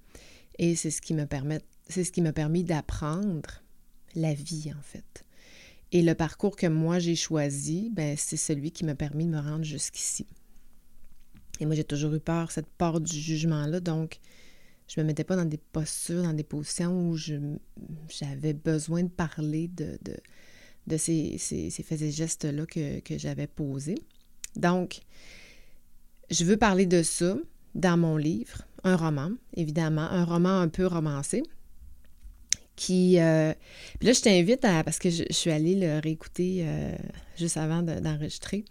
Et 0.58 0.76
c'est 0.76 0.92
ce 0.92 1.02
qui 1.02 1.14
me 1.14 1.26
permet, 1.26 1.60
c'est 1.88 2.04
ce 2.04 2.12
qui 2.12 2.22
m'a 2.22 2.34
permis 2.34 2.64
d'apprendre 2.64 3.62
la 4.16 4.34
vie, 4.34 4.72
en 4.76 4.82
fait. 4.82 5.24
Et 5.92 6.02
le 6.02 6.16
parcours 6.16 6.56
que 6.56 6.66
moi 6.66 6.98
j'ai 6.98 7.16
choisi, 7.16 7.92
ben, 7.92 8.16
c'est 8.18 8.38
celui 8.38 8.72
qui 8.72 8.84
m'a 8.86 8.96
permis 8.96 9.26
de 9.26 9.32
me 9.32 9.40
rendre 9.40 9.64
jusqu'ici. 9.64 10.26
Et 11.60 11.66
moi, 11.66 11.76
j'ai 11.76 11.84
toujours 11.84 12.14
eu 12.14 12.20
peur, 12.20 12.52
cette 12.52 12.68
peur 12.68 13.00
du 13.00 13.16
jugement-là. 13.16 13.80
Donc, 13.80 14.20
je 14.88 15.00
me 15.00 15.06
mettais 15.06 15.24
pas 15.24 15.36
dans 15.36 15.46
des 15.46 15.58
postures, 15.58 16.24
dans 16.24 16.34
des 16.34 16.44
positions 16.44 17.10
où 17.10 17.18
j'avais 17.18 18.54
besoin 18.54 19.04
de 19.04 19.10
parler 19.10 19.68
de, 19.70 19.98
de, 20.88 20.98
ces, 20.98 21.38
ces, 21.38 21.70
faits 21.72 22.02
et 22.02 22.12
gestes-là 22.12 22.66
que, 22.66 23.00
que 23.00 23.18
j'avais 23.18 23.48
posés. 23.48 23.98
Donc, 24.56 25.00
je 26.30 26.44
veux 26.46 26.58
parler 26.58 26.86
de 26.86 27.04
ça 27.04 27.38
dans 27.76 27.98
mon 27.98 28.18
livre, 28.18 28.64
un 28.84 28.96
roman, 28.96 29.32
évidemment, 29.56 30.02
un 30.02 30.26
roman 30.26 30.60
un 30.60 30.68
peu 30.68 30.86
romancé, 30.86 31.44
qui... 32.76 33.20
Euh, 33.20 33.54
puis 34.00 34.08
là, 34.08 34.14
je 34.14 34.22
t'invite 34.22 34.66
à... 34.66 34.84
Parce 34.84 35.00
que 35.00 35.10
je, 35.10 35.24
suis 35.30 35.52
allée 35.52 35.76
le 35.76 36.00
réécouter 36.00 36.64
euh, 36.66 36.96
juste 37.38 37.58
avant 37.58 37.82
d'enregistrer. 37.82 38.66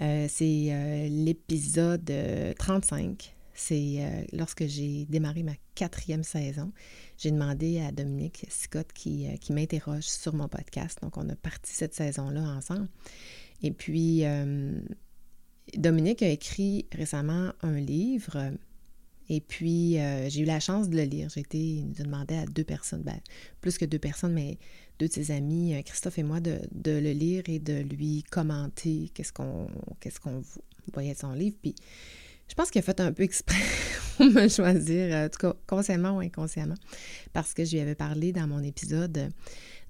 Euh, 0.00 0.26
c'est 0.28 1.08
l'épisode 1.08 2.10
35. 2.58 3.33
C'est 3.54 4.26
lorsque 4.32 4.66
j'ai 4.66 5.06
démarré 5.06 5.42
ma 5.42 5.54
quatrième 5.74 6.24
saison. 6.24 6.72
J'ai 7.18 7.30
demandé 7.30 7.80
à 7.80 7.92
Dominique 7.92 8.46
Scott 8.48 8.88
qui, 8.92 9.26
qui 9.40 9.52
m'interroge 9.52 10.04
sur 10.04 10.34
mon 10.34 10.48
podcast. 10.48 10.98
Donc, 11.02 11.16
on 11.16 11.28
a 11.28 11.36
parti 11.36 11.72
cette 11.72 11.94
saison-là 11.94 12.42
ensemble. 12.42 12.88
Et 13.62 13.70
puis, 13.70 14.24
Dominique 15.76 16.22
a 16.22 16.28
écrit 16.28 16.86
récemment 16.92 17.52
un 17.62 17.78
livre 17.78 18.52
et 19.28 19.40
puis, 19.40 19.98
euh, 19.98 20.28
j'ai 20.28 20.42
eu 20.42 20.44
la 20.44 20.60
chance 20.60 20.88
de 20.90 20.96
le 20.96 21.04
lire. 21.04 21.28
J'ai 21.30 21.40
été, 21.40 21.82
demandé 21.98 22.34
à 22.34 22.44
deux 22.44 22.64
personnes, 22.64 23.02
ben, 23.02 23.18
plus 23.60 23.78
que 23.78 23.84
deux 23.84 23.98
personnes, 23.98 24.34
mais 24.34 24.58
deux 24.98 25.08
de 25.08 25.12
ses 25.12 25.30
amis, 25.30 25.74
euh, 25.74 25.82
Christophe 25.82 26.18
et 26.18 26.22
moi, 26.22 26.40
de, 26.40 26.60
le 26.84 27.12
lire 27.12 27.42
et 27.46 27.58
de 27.58 27.80
lui 27.80 28.22
commenter 28.30 29.10
qu'est-ce 29.14 29.32
qu'on 29.32 29.68
qu'est-ce 30.00 30.20
voyait 30.92 31.14
de 31.14 31.18
son 31.18 31.32
livre. 31.32 31.56
Puis, 31.62 31.74
je 32.48 32.54
pense 32.54 32.70
qu'il 32.70 32.78
a 32.80 32.82
fait 32.82 33.00
un 33.00 33.12
peu 33.12 33.22
exprès 33.22 33.62
pour 34.16 34.26
me 34.26 34.48
choisir, 34.48 35.14
en 35.14 35.28
tout 35.28 35.38
cas, 35.38 35.54
consciemment 35.66 36.16
ou 36.16 36.20
inconsciemment, 36.20 36.76
parce 37.32 37.54
que 37.54 37.64
je 37.64 37.72
lui 37.72 37.80
avais 37.80 37.94
parlé 37.94 38.32
dans 38.32 38.46
mon 38.46 38.62
épisode 38.62 39.30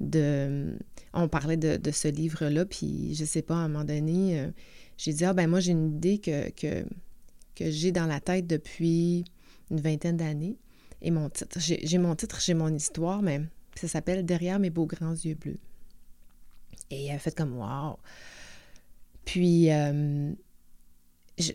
de... 0.00 0.76
On 1.12 1.28
parlait 1.28 1.56
de, 1.56 1.90
ce 1.92 2.08
livre-là, 2.08 2.64
puis 2.64 3.14
je 3.14 3.25
sais 3.25 3.42
pas, 3.42 3.54
à 3.54 3.58
un 3.58 3.68
moment 3.68 3.84
donné, 3.84 4.40
euh, 4.40 4.50
j'ai 4.99 5.12
dit, 5.12 5.25
ah 5.25 5.32
ben 5.32 5.49
moi, 5.49 5.61
j'ai 5.61 5.70
une 5.70 5.94
idée 5.96 6.18
que, 6.18 6.50
que 6.50 7.70
j'ai 7.70 7.92
dans 7.92 8.06
la 8.06 8.20
tête 8.20 8.46
depuis 8.46 9.25
une 9.70 9.80
vingtaine 9.80 10.16
d'années. 10.16 10.56
Et 11.02 11.11
mon 11.11 11.28
titre, 11.28 11.58
j'ai 11.61 11.99
mon 11.99 12.16
titre, 12.16 12.40
j'ai 12.40 12.54
mon 12.54 12.75
histoire, 12.75 13.23
mais 13.23 13.42
ça 13.75 13.88
s'appelle 13.88 14.25
Derrière 14.25 14.58
mes 14.58 14.70
beaux 14.70 14.87
grands 14.87 15.12
yeux 15.12 15.34
bleus. 15.34 15.58
Et 16.90 17.06
elle 17.06 17.16
a 17.16 17.18
fait 17.18 17.34
comme 17.34 17.58
Wow! 17.58 17.99
Puis, 19.25 19.70
euh, 19.70 20.32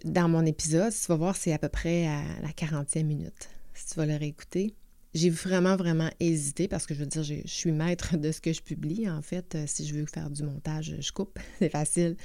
dans 0.03 0.29
mon 0.29 0.45
épisode, 0.45 0.91
tu 0.91 1.07
vas 1.07 1.15
voir, 1.15 1.35
c'est 1.35 1.53
à 1.53 1.57
peu 1.57 1.69
près 1.69 2.07
à 2.07 2.21
la 2.41 2.49
40e 2.49 3.03
minute. 3.03 3.49
Si 3.73 3.87
tu 3.87 3.95
vas 3.95 4.05
le 4.05 4.15
réécouter, 4.15 4.75
j'ai 5.13 5.29
vraiment, 5.29 5.75
vraiment 5.75 6.09
hésité 6.19 6.67
parce 6.67 6.85
que 6.85 6.93
je 6.93 6.99
veux 6.99 7.05
dire, 7.05 7.23
je 7.23 7.41
suis 7.45 7.71
maître 7.71 8.17
de 8.17 8.31
ce 8.31 8.41
que 8.41 8.53
je 8.53 8.61
publie. 8.61 9.09
En 9.09 9.21
fait, 9.21 9.55
euh, 9.55 9.63
si 9.65 9.87
je 9.87 9.95
veux 9.95 10.05
faire 10.05 10.29
du 10.29 10.43
montage, 10.43 10.95
je 10.99 11.11
coupe. 11.11 11.39
c'est 11.59 11.69
facile. 11.69 12.15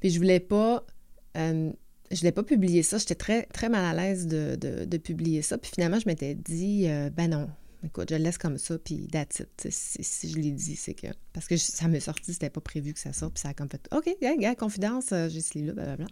Puis, 0.00 0.10
je 0.10 0.18
voulais 0.18 0.40
pas. 0.40 0.84
Euh, 1.36 1.72
je 2.10 2.22
l'ai 2.22 2.32
pas 2.32 2.42
publié 2.42 2.82
ça. 2.82 2.98
J'étais 2.98 3.14
très, 3.14 3.44
très 3.46 3.68
mal 3.68 3.84
à 3.84 3.94
l'aise 3.94 4.26
de, 4.26 4.96
publier 4.98 5.42
ça. 5.42 5.58
Puis 5.58 5.70
finalement, 5.74 5.98
je 5.98 6.06
m'étais 6.06 6.34
dit, 6.34 6.84
euh, 6.86 7.08
ben 7.08 7.28
non, 7.28 7.48
écoute, 7.84 8.10
je 8.10 8.16
le 8.16 8.22
laisse 8.22 8.38
comme 8.38 8.58
ça, 8.58 8.78
puis 8.78 9.08
that's 9.08 9.40
it. 9.40 9.68
Si, 9.70 10.30
je 10.30 10.36
l'ai 10.36 10.50
dit, 10.50 10.76
c'est 10.76 10.94
que. 10.94 11.08
Parce 11.32 11.46
que 11.46 11.56
ça 11.56 11.88
m'est 11.88 12.00
sorti, 12.00 12.32
c'était 12.32 12.50
pas 12.50 12.60
prévu 12.60 12.92
que 12.92 13.00
ça 13.00 13.12
sorte, 13.12 13.34
puis 13.34 13.42
ça 13.42 13.50
a 13.50 13.54
comme 13.54 13.68
fait, 13.68 13.88
OK, 13.92 14.14
gars, 14.38 14.54
confidence, 14.54 15.12
euh, 15.12 15.28
j'ai 15.28 15.40
ce 15.40 15.54
livre-là, 15.54 15.72
blablabla. 15.72 16.06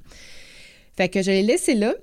Fait 0.96 1.08
que 1.08 1.22
je 1.22 1.30
l'ai 1.30 1.42
laissé 1.42 1.74
là. 1.74 1.94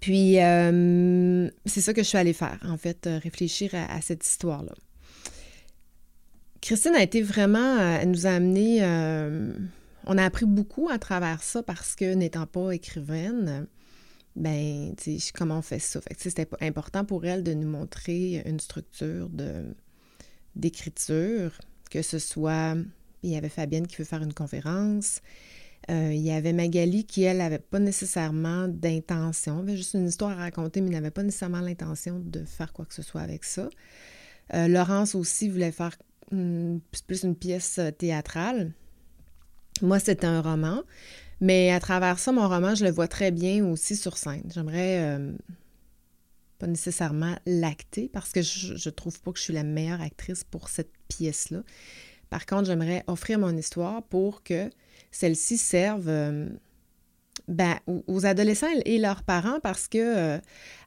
Puis, 0.00 0.40
euh, 0.40 1.48
c'est 1.66 1.80
ça 1.80 1.92
que 1.92 2.02
je 2.02 2.08
suis 2.08 2.18
allée 2.18 2.32
faire, 2.32 2.58
en 2.66 2.76
fait, 2.76 3.08
réfléchir 3.22 3.74
à, 3.74 4.00
cette 4.00 4.26
histoire-là. 4.26 4.72
Christine 6.62 6.94
a 6.94 7.02
été 7.02 7.22
vraiment, 7.22 7.78
elle 7.78 8.10
nous 8.10 8.26
a 8.26 8.30
amené 8.30 8.82
on 10.06 10.18
a 10.18 10.24
appris 10.24 10.46
beaucoup 10.46 10.88
à 10.88 10.98
travers 10.98 11.42
ça 11.42 11.62
parce 11.62 11.94
que 11.94 12.14
n'étant 12.14 12.46
pas 12.46 12.72
écrivaine, 12.72 13.66
ben, 14.36 14.94
sais, 14.98 15.18
comment 15.34 15.58
on 15.58 15.62
fait 15.62 15.78
ça? 15.78 16.00
Fait 16.00 16.14
que 16.14 16.22
c'était 16.22 16.48
important 16.60 17.04
pour 17.04 17.24
elle 17.24 17.42
de 17.42 17.54
nous 17.54 17.68
montrer 17.68 18.42
une 18.46 18.60
structure 18.60 19.28
d'écriture, 20.56 21.52
que 21.90 22.02
ce 22.02 22.18
soit, 22.18 22.76
il 23.22 23.30
y 23.30 23.36
avait 23.36 23.48
Fabienne 23.48 23.86
qui 23.86 23.96
veut 23.96 24.04
faire 24.04 24.22
une 24.22 24.34
conférence, 24.34 25.20
euh, 25.88 26.12
il 26.12 26.20
y 26.20 26.30
avait 26.30 26.52
Magali 26.52 27.04
qui, 27.04 27.22
elle, 27.22 27.38
n'avait 27.38 27.58
pas 27.58 27.78
nécessairement 27.78 28.68
d'intention, 28.68 29.60
avait 29.60 29.76
juste 29.76 29.94
une 29.94 30.08
histoire 30.08 30.32
à 30.32 30.42
raconter, 30.42 30.80
mais 30.80 30.90
n'avait 30.90 31.10
pas 31.10 31.22
nécessairement 31.22 31.60
l'intention 31.60 32.20
de 32.20 32.44
faire 32.44 32.72
quoi 32.72 32.84
que 32.84 32.94
ce 32.94 33.02
soit 33.02 33.22
avec 33.22 33.44
ça. 33.44 33.70
Euh, 34.54 34.68
Laurence 34.68 35.14
aussi 35.14 35.48
voulait 35.48 35.72
faire 35.72 35.96
plus 36.30 37.24
une 37.24 37.34
pièce 37.34 37.80
théâtrale. 37.98 38.72
Moi, 39.82 39.98
c'est 39.98 40.24
un 40.24 40.42
roman, 40.42 40.82
mais 41.40 41.72
à 41.72 41.80
travers 41.80 42.18
ça, 42.18 42.30
mon 42.30 42.46
roman, 42.48 42.74
je 42.74 42.84
le 42.84 42.90
vois 42.90 43.08
très 43.08 43.30
bien 43.30 43.64
aussi 43.66 43.96
sur 43.96 44.16
scène. 44.16 44.48
J'aimerais 44.54 45.00
euh, 45.00 45.32
pas 46.58 46.66
nécessairement 46.66 47.34
l'acter 47.46 48.08
parce 48.12 48.30
que 48.30 48.42
je, 48.42 48.76
je 48.76 48.90
trouve 48.90 49.20
pas 49.22 49.32
que 49.32 49.38
je 49.38 49.44
suis 49.44 49.54
la 49.54 49.64
meilleure 49.64 50.02
actrice 50.02 50.44
pour 50.44 50.68
cette 50.68 50.92
pièce-là. 51.08 51.62
Par 52.28 52.46
contre, 52.46 52.66
j'aimerais 52.66 53.02
offrir 53.08 53.40
mon 53.40 53.56
histoire 53.56 54.04
pour 54.04 54.44
que 54.44 54.70
celle-ci 55.10 55.58
serve 55.58 56.08
euh, 56.08 56.48
ben, 57.48 57.78
aux 58.06 58.26
adolescents 58.26 58.68
et 58.84 58.98
leurs 58.98 59.22
parents 59.22 59.60
parce 59.60 59.88
que 59.88 59.98
euh, 59.98 60.38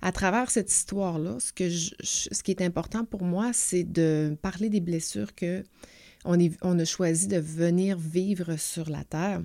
à 0.01 0.11
travers 0.11 0.49
cette 0.49 0.71
histoire-là, 0.71 1.37
ce, 1.39 1.51
que 1.51 1.69
ce 1.69 2.43
qui 2.43 2.51
est 2.51 2.61
important 2.61 3.05
pour 3.05 3.23
moi, 3.23 3.51
c'est 3.53 3.83
de 3.83 4.37
parler 4.41 4.69
des 4.69 4.81
blessures 4.81 5.35
que 5.35 5.63
on, 6.25 6.79
a 6.79 6.85
choisi 6.85 7.27
de 7.27 7.37
venir 7.37 7.97
vivre 7.97 8.55
sur 8.55 8.89
la 8.89 9.03
Terre. 9.03 9.41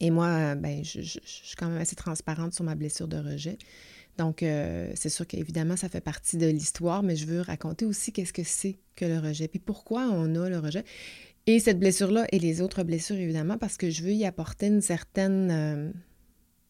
Et 0.00 0.10
moi, 0.10 0.56
ben, 0.56 0.84
je, 0.84 1.00
suis 1.00 1.56
quand 1.56 1.68
même 1.68 1.80
assez 1.80 1.94
transparente 1.94 2.52
sur 2.52 2.64
ma 2.64 2.74
blessure 2.74 3.06
de 3.06 3.18
rejet. 3.18 3.58
Donc, 4.18 4.42
euh, 4.42 4.90
c'est 4.94 5.08
sûr 5.08 5.26
qu'évidemment, 5.26 5.76
ça 5.76 5.88
fait 5.88 6.00
partie 6.00 6.36
de 6.36 6.46
l'histoire, 6.46 7.02
mais 7.02 7.16
je 7.16 7.26
veux 7.26 7.40
raconter 7.40 7.84
aussi 7.84 8.12
qu'est-ce 8.12 8.32
que 8.32 8.44
c'est 8.44 8.78
que 8.94 9.04
le 9.04 9.18
rejet, 9.18 9.48
puis 9.48 9.58
pourquoi 9.58 10.08
on 10.10 10.34
a 10.34 10.48
le 10.48 10.58
rejet. 10.58 10.84
Et 11.46 11.58
cette 11.58 11.80
blessure-là 11.80 12.26
et 12.30 12.38
les 12.38 12.60
autres 12.60 12.84
blessures, 12.84 13.16
évidemment, 13.16 13.58
parce 13.58 13.76
que 13.76 13.90
je 13.90 14.02
veux 14.04 14.12
y 14.12 14.24
apporter 14.24 14.66
une 14.66 14.80
certaine 14.80 15.50
euh, 15.50 15.92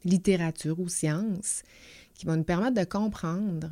littérature 0.04 0.80
ou 0.80 0.88
science 0.88 1.62
qui 2.14 2.24
va 2.24 2.36
nous 2.36 2.44
permettre 2.44 2.80
de 2.80 2.84
comprendre 2.84 3.70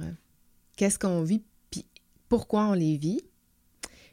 qu'est-ce 0.76 0.98
qu'on 0.98 1.22
vit, 1.22 1.42
puis 1.70 1.86
pourquoi 2.28 2.66
on 2.66 2.72
les 2.74 2.98
vit, 2.98 3.22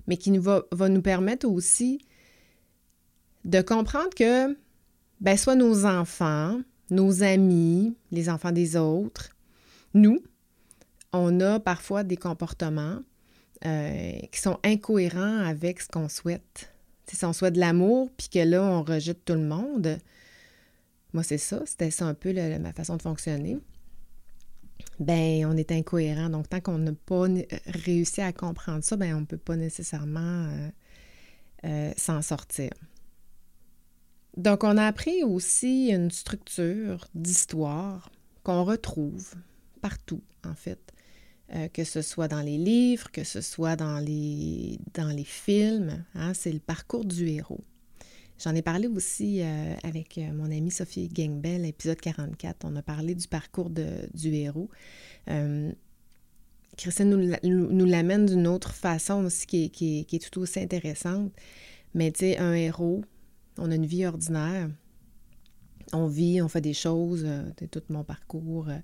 mais 0.07 0.15
qui 0.15 0.31
nous 0.31 0.41
va, 0.41 0.63
nous 0.71 1.01
permettre 1.01 1.47
aussi 1.47 1.99
de 3.43 3.61
comprendre 3.61 4.09
que 4.15 4.57
ben, 5.19 5.37
soit 5.37 5.55
nos 5.55 5.85
enfants, 5.85 6.61
nos 6.89 7.21
amis, 7.21 7.97
les 8.11 8.29
enfants 8.29 8.51
des 8.51 8.77
autres, 8.77 9.29
nous, 9.93 10.21
on 11.11 11.41
a 11.41 11.59
parfois 11.59 12.03
des 12.03 12.17
comportements 12.17 12.99
euh, 13.65 14.11
qui 14.31 14.39
sont 14.39 14.59
incohérents 14.63 15.39
avec 15.39 15.81
ce 15.81 15.87
qu'on 15.89 16.07
souhaite. 16.07 16.71
Si 17.15 17.25
on 17.25 17.33
souhaite 17.33 17.55
de 17.55 17.59
l'amour, 17.59 18.09
puis 18.17 18.29
que 18.29 18.39
là, 18.39 18.63
on 18.63 18.83
rejette 18.83 19.23
tout 19.25 19.33
le 19.33 19.45
monde, 19.45 19.97
moi, 21.13 21.23
c'est 21.23 21.37
ça, 21.37 21.61
c'était 21.65 21.91
ça 21.91 22.05
un 22.05 22.13
peu 22.13 22.33
ma 22.59 22.73
façon 22.73 22.97
de 22.97 23.01
fonctionner 23.01 23.57
ben 24.99 25.45
on 25.45 25.55
est 25.57 25.71
incohérent. 25.71 26.29
Donc, 26.29 26.49
tant 26.49 26.61
qu'on 26.61 26.77
n'a 26.77 26.93
pas 27.05 27.27
réussi 27.65 28.21
à 28.21 28.33
comprendre 28.33 28.83
ça, 28.83 28.95
ben 28.95 29.15
on 29.15 29.21
ne 29.21 29.25
peut 29.25 29.37
pas 29.37 29.55
nécessairement 29.55 30.47
euh, 30.47 30.69
euh, 31.65 31.93
s'en 31.97 32.21
sortir. 32.21 32.71
Donc, 34.35 34.63
on 34.63 34.77
a 34.77 34.85
appris 34.85 35.23
aussi 35.23 35.89
une 35.89 36.11
structure 36.11 37.07
d'histoire 37.15 38.11
qu'on 38.43 38.63
retrouve 38.63 39.33
partout, 39.81 40.21
en 40.45 40.53
fait, 40.53 40.93
euh, 41.53 41.67
que 41.69 41.83
ce 41.83 42.01
soit 42.01 42.27
dans 42.27 42.41
les 42.41 42.57
livres, 42.57 43.11
que 43.11 43.23
ce 43.23 43.41
soit 43.41 43.75
dans 43.75 43.99
les, 43.99 44.79
dans 44.93 45.09
les 45.09 45.23
films. 45.23 46.03
Hein, 46.15 46.33
c'est 46.33 46.51
le 46.51 46.59
parcours 46.59 47.05
du 47.05 47.27
héros. 47.27 47.63
J'en 48.39 48.53
ai 48.53 48.61
parlé 48.61 48.87
aussi 48.87 49.41
euh, 49.41 49.73
avec 49.83 50.17
mon 50.17 50.45
amie 50.45 50.69
Sophie 50.69 51.07
Gangbell, 51.07 51.65
épisode 51.65 51.99
44. 51.99 52.65
On 52.65 52.75
a 52.75 52.83
parlé 52.83 53.15
du 53.15 53.27
parcours 53.27 53.69
de, 53.69 54.07
du 54.13 54.33
héros. 54.33 54.69
Christine 56.77 57.09
nous, 57.09 57.71
nous 57.71 57.85
l'amène 57.85 58.27
d'une 58.27 58.45
autre 58.45 58.73
façon 58.73 59.25
aussi 59.25 59.47
qui 59.47 59.65
est, 59.65 59.69
qui, 59.69 60.05
qui 60.05 60.17
est, 60.17 60.29
tout 60.29 60.39
aussi 60.39 60.59
intéressante. 60.59 61.31
Mais 61.95 62.11
tu 62.11 62.19
sais, 62.19 62.37
un 62.37 62.53
héros, 62.53 63.03
on 63.57 63.71
a 63.71 63.75
une 63.75 63.87
vie 63.87 64.05
ordinaire. 64.05 64.69
On 65.93 66.07
vit, 66.07 66.41
on 66.41 66.47
fait 66.47 66.61
des 66.61 66.73
choses, 66.73 67.25
c'est 67.57 67.65
euh, 67.65 67.67
tout 67.71 67.81
mon 67.89 68.03
parcours, 68.03 68.67
euh, 68.69 68.77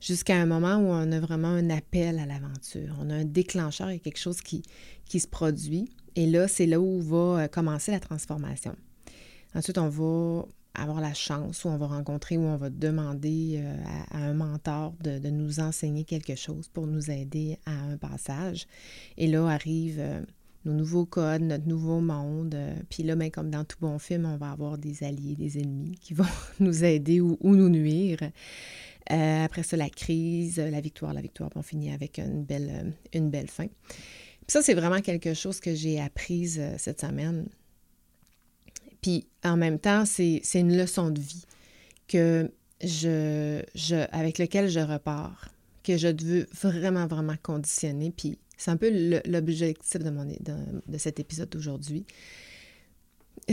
jusqu'à 0.00 0.36
un 0.36 0.46
moment 0.46 0.76
où 0.76 0.86
on 0.86 1.12
a 1.12 1.20
vraiment 1.20 1.48
un 1.48 1.68
appel 1.70 2.18
à 2.18 2.26
l'aventure. 2.26 2.96
On 3.00 3.10
a 3.10 3.14
un 3.14 3.24
déclencheur, 3.24 3.90
il 3.90 3.94
y 3.94 3.96
a 3.96 4.00
quelque 4.00 4.18
chose 4.18 4.40
qui, 4.40 4.62
se 5.08 5.26
produit. 5.26 5.90
Et 6.14 6.26
là, 6.26 6.48
c'est 6.48 6.66
là 6.66 6.80
où 6.80 7.00
va 7.00 7.42
euh, 7.42 7.48
commencer 7.48 7.92
la 7.92 8.00
transformation. 8.00 8.74
Ensuite, 9.54 9.78
on 9.78 9.88
va 9.88 10.46
avoir 10.74 11.00
la 11.00 11.14
chance 11.14 11.64
où 11.64 11.68
on 11.68 11.76
va 11.76 11.86
rencontrer, 11.86 12.36
où 12.36 12.42
on 12.42 12.56
va 12.56 12.68
demander 12.68 13.62
à, 14.10 14.18
un 14.18 14.34
mentor 14.34 14.92
de, 15.02 15.18
de, 15.18 15.30
nous 15.30 15.60
enseigner 15.60 16.04
quelque 16.04 16.34
chose 16.34 16.68
pour 16.68 16.86
nous 16.86 17.10
aider 17.10 17.58
à 17.64 17.72
un 17.72 17.96
passage. 17.96 18.66
Et 19.16 19.26
là 19.26 19.46
arrive 19.46 20.26
nos 20.66 20.72
nouveaux 20.72 21.06
codes, 21.06 21.42
notre 21.42 21.66
nouveau 21.66 22.00
monde. 22.00 22.54
Euh, 22.54 22.74
puis 22.90 23.02
là, 23.02 23.14
ben, 23.14 23.30
comme 23.30 23.50
dans 23.50 23.64
tout 23.64 23.78
bon 23.80 23.98
film, 23.98 24.26
on 24.26 24.36
va 24.36 24.50
avoir 24.50 24.78
des 24.78 25.04
alliés, 25.04 25.36
des 25.36 25.58
ennemis 25.58 25.96
qui 26.00 26.12
vont 26.12 26.24
nous 26.60 26.84
aider 26.84 27.20
ou, 27.20 27.38
nous 27.42 27.68
nuire. 27.68 28.18
Euh, 29.12 29.44
après 29.44 29.62
ça, 29.62 29.76
la 29.76 29.88
crise, 29.88 30.58
la 30.58 30.80
victoire, 30.80 31.14
la 31.14 31.20
victoire, 31.20 31.50
on 31.54 31.62
finit 31.62 31.92
avec 31.92 32.18
une 32.18 32.42
belle, 32.42 32.70
euh, 32.70 32.90
une 33.14 33.30
belle 33.30 33.48
fin. 33.48 33.66
Puis 33.66 34.52
ça, 34.52 34.62
c'est 34.62 34.74
vraiment 34.74 35.00
quelque 35.00 35.34
chose 35.34 35.60
que 35.60 35.74
j'ai 35.74 36.00
appris 36.00 36.48
cette 36.78 37.00
semaine. 37.00 37.46
Puis 39.00 39.26
en 39.44 39.56
même 39.56 39.78
temps, 39.78 40.04
c'est 40.04 40.42
une 40.54 40.76
leçon 40.76 41.10
de 41.10 41.20
vie 41.20 41.44
que 42.08 42.50
je, 42.82 43.62
je, 43.74 44.06
avec 44.12 44.38
laquelle 44.38 44.68
je 44.68 44.80
repars, 44.80 45.48
que 45.82 45.96
je 45.96 46.08
veux 46.24 46.46
vraiment, 46.62 47.06
vraiment 47.06 47.36
conditionner. 47.42 48.12
Puis 48.16 48.38
c'est 48.56 48.70
un 48.70 48.76
peu 48.76 48.90
l'objectif 49.26 50.00
de, 50.00 50.10
de, 50.86 50.98
cet 50.98 51.20
épisode 51.20 51.50
d'aujourd'hui. 51.50 52.06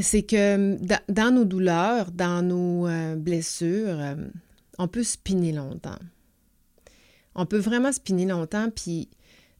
C'est 0.01 0.23
que 0.23 0.77
dans, 1.11 1.33
nos 1.33 1.45
douleurs, 1.45 2.11
dans 2.11 2.41
nos 2.41 2.87
euh, 2.87 3.15
blessures, 3.15 3.99
euh, 3.99 4.15
on 4.77 4.87
peut 4.87 5.03
spinner 5.03 5.51
longtemps. 5.51 5.99
On 7.35 7.45
peut 7.45 7.59
vraiment 7.59 7.91
spinner 7.91 8.25
longtemps, 8.25 8.69
puis 8.73 9.09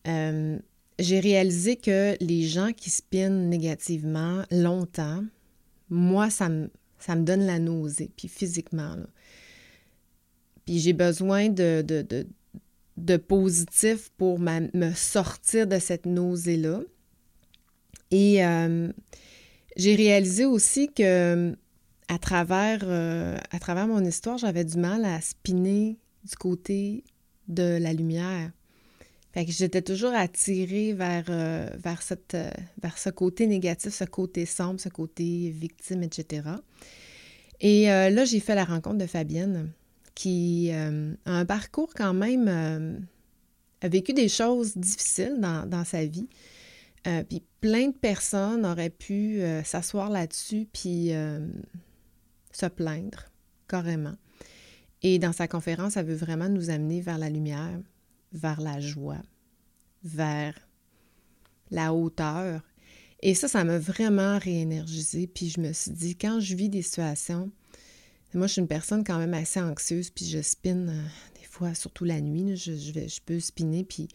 euh, 0.07 0.57
j'ai 0.97 1.19
réalisé 1.19 1.75
que 1.75 2.15
les 2.23 2.43
gens 2.43 2.71
qui 2.71 2.89
spinent 2.89 3.50
négativement 3.50 4.43
longtemps, 4.50 5.23
moi, 5.89 6.29
ça 6.29 6.50
me, 6.50 6.69
ça 7.00 7.15
me 7.15 7.23
donne 7.23 7.45
la 7.45 7.59
nausée, 7.59 8.12
puis 8.15 8.27
physiquement. 8.27 8.95
Puis 10.65 10.79
j'ai 10.79 10.93
besoin 10.93 11.50
de, 11.50 11.83
de 11.85 12.25
positif 13.17 14.09
pour 14.17 14.39
me 14.39 14.93
sortir 14.93 15.67
de 15.67 15.79
cette 15.79 16.05
nausée-là. 16.05 16.81
Et 18.13 18.45
euh, 18.45 18.91
j'ai 19.75 19.95
réalisé 19.95 20.45
aussi 20.45 20.88
que 20.88 21.55
à 22.07 22.19
travers, 22.19 22.81
euh, 22.83 23.38
à 23.50 23.59
travers 23.59 23.88
mon 23.88 24.05
histoire, 24.05 24.38
j'avais 24.38 24.63
du 24.63 24.77
mal 24.77 25.03
à 25.03 25.19
spinner 25.19 25.97
du 26.23 26.35
côté 26.35 27.03
de 27.47 27.77
la 27.81 27.91
lumière. 27.91 28.51
Fait 29.31 29.45
que 29.45 29.51
j'étais 29.51 29.81
toujours 29.81 30.13
attirée 30.13 30.93
vers, 30.93 31.25
euh, 31.29 31.67
vers 31.81 32.03
ce 32.03 33.09
côté 33.09 33.47
négatif, 33.47 33.91
ce 33.93 34.03
côté 34.03 34.45
sombre, 34.45 34.79
ce 34.79 34.89
côté 34.89 35.50
victime, 35.50 36.03
etc. 36.03 36.43
Et 37.62 37.85
là, 37.85 38.25
j'ai 38.25 38.41
fait 38.41 38.55
la 38.55 38.65
rencontre 38.65 38.97
de 38.97 39.07
Fabienne 39.07 39.71
qui 40.15 40.70
euh, 40.72 41.13
a 41.25 41.32
un 41.32 41.45
parcours 41.45 41.93
quand 41.95 42.13
même, 42.13 42.47
euh, 42.47 42.97
a 43.82 43.88
vécu 43.88 44.13
des 44.13 44.30
choses 44.30 44.78
difficiles 44.78 45.39
dans, 45.39 45.86
sa 45.86 46.06
vie. 46.06 46.28
Euh, 47.08 47.23
puis 47.23 47.43
plein 47.60 47.88
de 47.88 47.93
personnes 47.93 48.65
auraient 48.65 48.89
pu 48.89 49.41
s'asseoir 49.63 50.10
là-dessus 50.10 50.67
puis 50.71 51.12
se 52.52 52.65
plaindre 52.65 53.26
carrément. 53.67 54.15
Et 55.02 55.19
dans 55.19 55.34
sa 55.34 55.49
conférence, 55.49 55.97
elle 55.97 56.06
veut 56.06 56.15
vraiment 56.15 56.47
nous 56.47 56.69
amener 56.69 57.02
vers 57.02 57.17
la 57.17 57.30
lumière, 57.30 57.78
vers 58.32 58.62
la 58.62 58.80
joie, 58.80 59.21
vers 60.04 60.58
la 61.71 61.93
hauteur. 61.93 62.62
Et 63.21 63.36
ça, 63.36 63.47
ça 63.49 63.63
m'a 63.65 63.80
vraiment 63.80 64.38
réénergisé. 64.38 65.28
Puis 65.28 65.49
je 65.49 65.60
me 65.60 65.73
suis 65.73 65.91
dit, 65.91 66.15
quand 66.15 66.39
je 66.39 66.56
vis 66.56 66.69
des 66.69 66.82
situations 66.82 67.52
moi, 68.36 68.48
je 68.48 68.54
suis 68.54 68.62
une 68.62 68.67
personne 68.67 69.04
quand 69.04 69.17
même 69.17 69.34
assez 69.34 69.60
anxieuse, 69.60 70.10
puis 70.10 70.26
je 70.26 70.41
spinne 70.41 70.89
euh, 70.89 71.39
des 71.39 71.46
fois, 71.46 71.74
surtout 71.74 72.04
la 72.04 72.22
nuit. 72.22 72.56
je, 72.56 72.74
je 72.74 73.22
peux 73.26 73.39
spinner, 73.39 73.84
puis... 73.84 74.08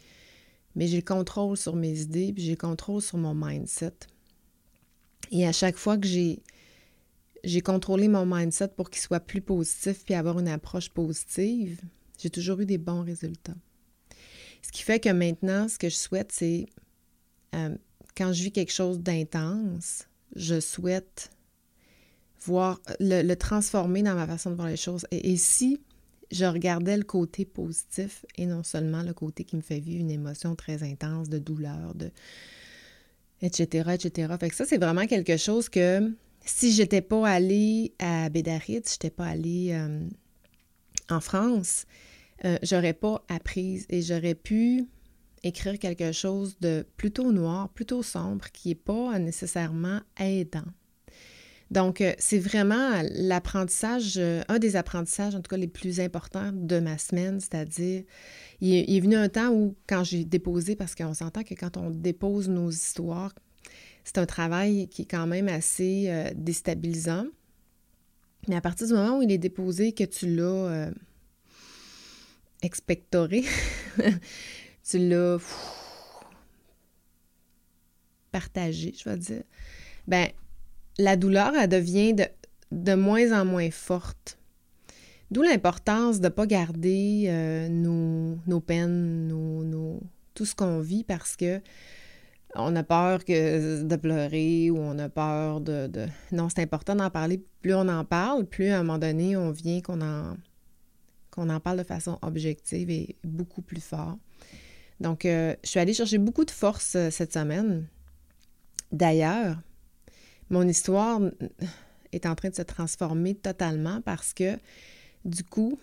mais 0.75 0.87
j'ai 0.87 0.97
le 0.97 1.03
contrôle 1.03 1.57
sur 1.57 1.77
mes 1.77 2.01
idées, 2.01 2.33
puis 2.33 2.43
j'ai 2.43 2.53
le 2.53 2.57
contrôle 2.57 3.03
sur 3.03 3.19
mon 3.19 3.35
mindset. 3.35 3.95
Et 5.31 5.47
à 5.47 5.53
chaque 5.53 5.77
fois 5.77 5.99
que 5.99 6.07
j'ai, 6.07 6.43
j'ai 7.45 7.61
contrôlé 7.61 8.09
mon 8.09 8.27
mindset 8.27 8.69
pour 8.69 8.91
qu'il 8.91 9.01
soit 9.01 9.21
plus 9.21 9.41
positif, 9.41 10.05
puis 10.05 10.15
avoir 10.15 10.39
une 10.39 10.49
approche 10.49 10.91
positive, 10.91 11.81
j'ai 12.19 12.31
toujours 12.31 12.61
eu 12.61 12.67
des 12.67 12.79
bons 12.79 13.03
résultats. 13.03 13.57
Ce 14.63 14.73
qui 14.73 14.83
fait 14.83 15.01
que 15.01 15.11
maintenant, 15.11 15.69
ce 15.69 15.79
que 15.79 15.89
je 15.89 15.95
souhaite, 15.95 16.33
c'est 16.33 16.67
euh, 17.55 17.77
quand 18.17 18.33
je 18.33 18.43
vis 18.43 18.53
quelque 18.53 18.73
chose 18.73 19.01
d'intense, 19.01 20.09
je 20.35 20.61
souhaite 20.61 21.31
voir, 22.42 22.81
le, 23.01 23.35
transformer 23.35 24.03
dans 24.03 24.14
ma 24.14 24.27
façon 24.27 24.51
de 24.51 24.57
voir 24.57 24.68
les 24.68 24.77
choses. 24.77 25.07
Et, 25.11 25.37
si 25.37 25.81
je 26.31 26.44
regardais 26.44 26.96
le 26.96 27.05
côté 27.05 27.44
positif 27.44 28.27
et 28.37 28.44
non 28.46 28.62
seulement 28.62 29.03
le 29.03 29.14
côté 29.14 29.44
qui 29.44 29.57
me 29.57 29.62
fait 29.62 29.81
vivre 29.81 30.01
une 30.01 30.11
émotion 30.11 30.55
très 30.55 30.83
intense 30.83 31.29
de 31.29 31.38
douleur, 31.38 31.94
de 31.94 32.11
etc., 33.40 33.90
etc. 33.94 34.35
Fait 34.38 34.51
que 34.51 34.55
ça, 34.55 34.66
c'est 34.66 34.79
vraiment 34.79 35.07
quelque 35.07 35.37
chose 35.37 35.68
que 35.68 36.12
si 36.44 36.72
j'étais 36.72 37.01
pas 37.01 37.27
allée 37.29 37.92
à 37.98 38.29
Bédarit, 38.29 38.83
si 38.85 38.94
j'étais 38.94 39.11
pas 39.11 39.27
allée 39.27 39.70
euh, 39.72 40.07
en 41.09 41.20
France, 41.20 41.87
euh, 42.44 42.59
j'aurais 42.62 42.94
pas 42.94 43.24
appris 43.29 43.85
et 43.88 44.03
j'aurais 44.03 44.35
pu 44.35 44.87
écrire 45.42 45.79
quelque 45.79 46.12
chose 46.12 46.59
de 46.61 46.87
plutôt 46.96 47.33
noir, 47.33 47.68
plutôt 47.70 48.03
sombre, 48.03 48.51
qui 48.53 48.68
n'est 48.68 48.74
pas 48.74 49.18
nécessairement 49.18 50.01
aidant. 50.18 50.64
Donc, 51.71 52.01
euh, 52.01 52.15
c'est 52.19 52.39
vraiment 52.39 53.03
l'apprentissage, 53.15 54.15
euh, 54.17 54.43
un 54.49 54.59
des 54.59 54.77
apprentissages, 54.77 55.35
en 55.35 55.43
tout 55.43 55.51
cas 55.51 55.59
les 55.59 55.69
plus 55.69 56.01
importants 56.01 56.51
de 56.53 56.81
ma 56.81 56.97
semaine, 56.97 57.41
c'est-à-dire, 57.41 58.05
il, 58.61 58.97
est 58.97 59.01
venu 59.01 59.17
un 59.17 59.29
temps 59.29 59.51
où, 59.51 59.77
quand 59.87 60.03
j'ai 60.03 60.25
déposé, 60.25 60.77
parce 60.77 60.95
qu'on 60.95 61.13
s'entend 61.13 61.43
que 61.43 61.55
quand 61.55 61.77
on 61.77 61.91
dépose 61.91 62.49
nos 62.49 62.71
histoires, 62.71 63.35
c'est 64.05 64.17
un 64.19 64.27
travail 64.27 64.89
qui 64.89 65.03
est 65.03 65.11
quand 65.11 65.27
même 65.27 65.49
assez 65.49 66.07
euh, 66.09 66.31
déstabilisant. 66.35 67.27
Mais 68.49 68.57
à 68.57 68.63
partir 68.63 68.87
du 68.87 68.95
moment 68.95 69.19
où 69.19 69.23
il 69.23 69.31
est 69.31 69.39
déposé, 69.39 69.93
que 69.93 70.05
tu 70.05 70.35
l'as 70.35 70.91
expectoré, 72.63 73.45
tu 74.89 74.99
l'as 74.99 75.39
partagé, 78.31 78.95
je 78.97 79.11
vais 79.11 79.19
dire, 79.19 79.43
ben 80.07 80.29
la 80.99 81.17
douleur, 81.17 81.55
elle 81.55 81.69
devient 81.69 82.15
de, 82.73 82.95
moins 82.95 83.41
en 83.41 83.45
moins 83.45 83.71
forte. 83.71 84.39
D'où 85.31 85.43
l'importance 85.43 86.21
de 86.21 86.25
ne 86.25 86.31
pas 86.31 86.47
garder 86.47 87.27
euh, 87.29 87.69
nos, 87.69 88.61
peines, 88.61 89.29
nos, 89.29 90.01
tout 90.35 90.47
ce 90.47 90.55
qu'on 90.55 90.81
vit 90.81 91.05
parce 91.05 91.37
que 91.37 91.61
on 92.55 92.75
a 92.77 92.83
peur 92.83 93.25
que, 93.25 93.83
de 93.83 93.97
pleurer 93.97 94.71
ou 94.71 94.79
on 94.79 94.99
a 94.99 95.11
peur 95.11 95.61
de... 95.61 95.91
Non, 96.33 96.49
c'est 96.49 96.63
important 96.63 96.95
d'en 96.95 97.11
parler. 97.11 97.45
Plus 97.61 97.75
on 97.75 97.89
en 97.89 98.05
parle, 98.05 98.47
plus 98.47 98.69
à 98.69 98.79
un 98.79 98.83
moment 98.83 98.99
donné, 98.99 99.37
on 99.37 99.51
vient 99.51 99.83
qu'on 99.83 100.01
en, 100.01 100.37
qu'on 101.31 101.51
en 101.51 101.61
parle 101.61 101.79
de 101.79 101.83
façon 101.83 102.19
objective 102.23 102.91
et 102.91 103.17
beaucoup 103.23 103.61
plus 103.61 103.83
fort. 103.83 104.17
Donc, 104.99 105.25
euh, 105.25 105.55
je 105.63 105.69
suis 105.69 105.79
allée 105.79 105.95
chercher 105.95 106.19
beaucoup 106.19 106.45
de 106.45 106.51
force 106.51 106.97
euh, 106.97 107.11
cette 107.11 107.33
semaine. 107.33 107.87
D'ailleurs, 108.91 109.59
mon 110.51 110.67
histoire 110.67 111.21
est 112.13 112.27
en 112.27 112.35
train 112.35 112.51
de 112.51 112.55
se 112.55 112.63
transformer 112.63 113.35
totalement 113.35 114.01
parce 114.01 114.33
que, 114.33 114.59
du 115.25 115.45
coup, 115.45 115.79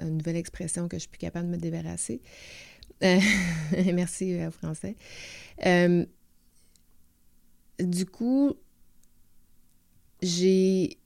une 0.00 0.18
nouvelle 0.18 0.36
expression 0.36 0.88
que 0.88 0.96
je 0.96 1.00
suis 1.00 1.08
plus 1.08 1.18
capable 1.18 1.46
de 1.48 1.52
me 1.52 1.60
débarrasser. 1.60 2.20
Euh, 3.02 3.20
merci 3.94 4.34
euh, 4.34 4.50
français. 4.50 4.96
Euh, 5.64 6.04
du 7.78 8.06
coup, 8.06 8.54
j'ai 10.22 10.98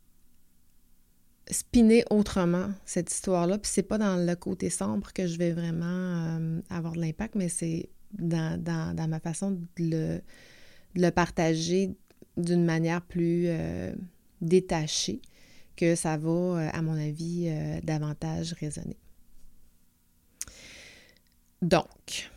spinner 1.50 2.04
autrement 2.10 2.70
cette 2.84 3.10
histoire-là. 3.12 3.58
Puis 3.58 3.70
c'est 3.72 3.82
pas 3.82 3.98
dans 3.98 4.16
le 4.16 4.34
côté 4.36 4.70
sombre 4.70 5.12
que 5.12 5.26
je 5.26 5.36
vais 5.38 5.52
vraiment 5.52 5.84
euh, 5.84 6.60
avoir 6.70 6.94
de 6.94 7.00
l'impact, 7.00 7.34
mais 7.34 7.48
c'est 7.48 7.88
dans, 8.12 9.08
ma 9.08 9.20
façon 9.20 9.58
de 9.78 10.20
le 10.94 11.10
partager 11.10 11.96
d'une 12.36 12.64
manière 12.64 13.02
plus 13.02 13.44
euh, 13.46 13.92
détachée 14.40 15.20
que 15.76 15.94
ça 15.94 16.16
va, 16.16 16.30
euh, 16.30 16.70
à 16.72 16.82
mon 16.82 16.98
avis, 16.98 17.50
davantage 17.82 18.54
résonner. 18.54 18.96
Donc, 21.62 22.30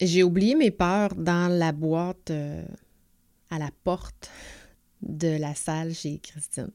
j'ai 0.00 0.22
oublié 0.22 0.54
mes 0.54 0.70
peurs 0.70 1.14
dans 1.14 1.48
la 1.48 1.72
boîte 1.72 2.32
à 3.50 3.58
la 3.58 3.70
porte 3.84 4.30
de 5.02 5.38
la 5.38 5.54
salle 5.54 5.94
chez 5.94 6.18
Christine 6.18 6.70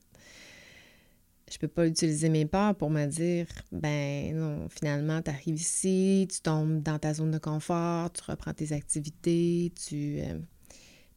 je 1.52 1.58
peux 1.58 1.68
pas 1.68 1.88
utiliser 1.88 2.30
mes 2.30 2.46
peurs 2.46 2.76
pour 2.76 2.90
me 2.90 3.06
dire 3.06 3.48
ben 3.72 4.36
non, 4.36 4.70
finalement, 4.70 5.22
tu 5.22 5.32
arrives 5.32 5.60
ici, 5.60 6.28
tu 6.32 6.42
tombes 6.42 6.82
dans 6.82 7.00
ta 7.00 7.14
zone 7.14 7.32
de 7.32 7.38
confort, 7.38 8.12
tu 8.12 8.22
reprends 8.30 8.54
tes 8.54 8.72
activités, 8.74 9.74
tu. 9.76 10.20
Euh, 10.20 10.40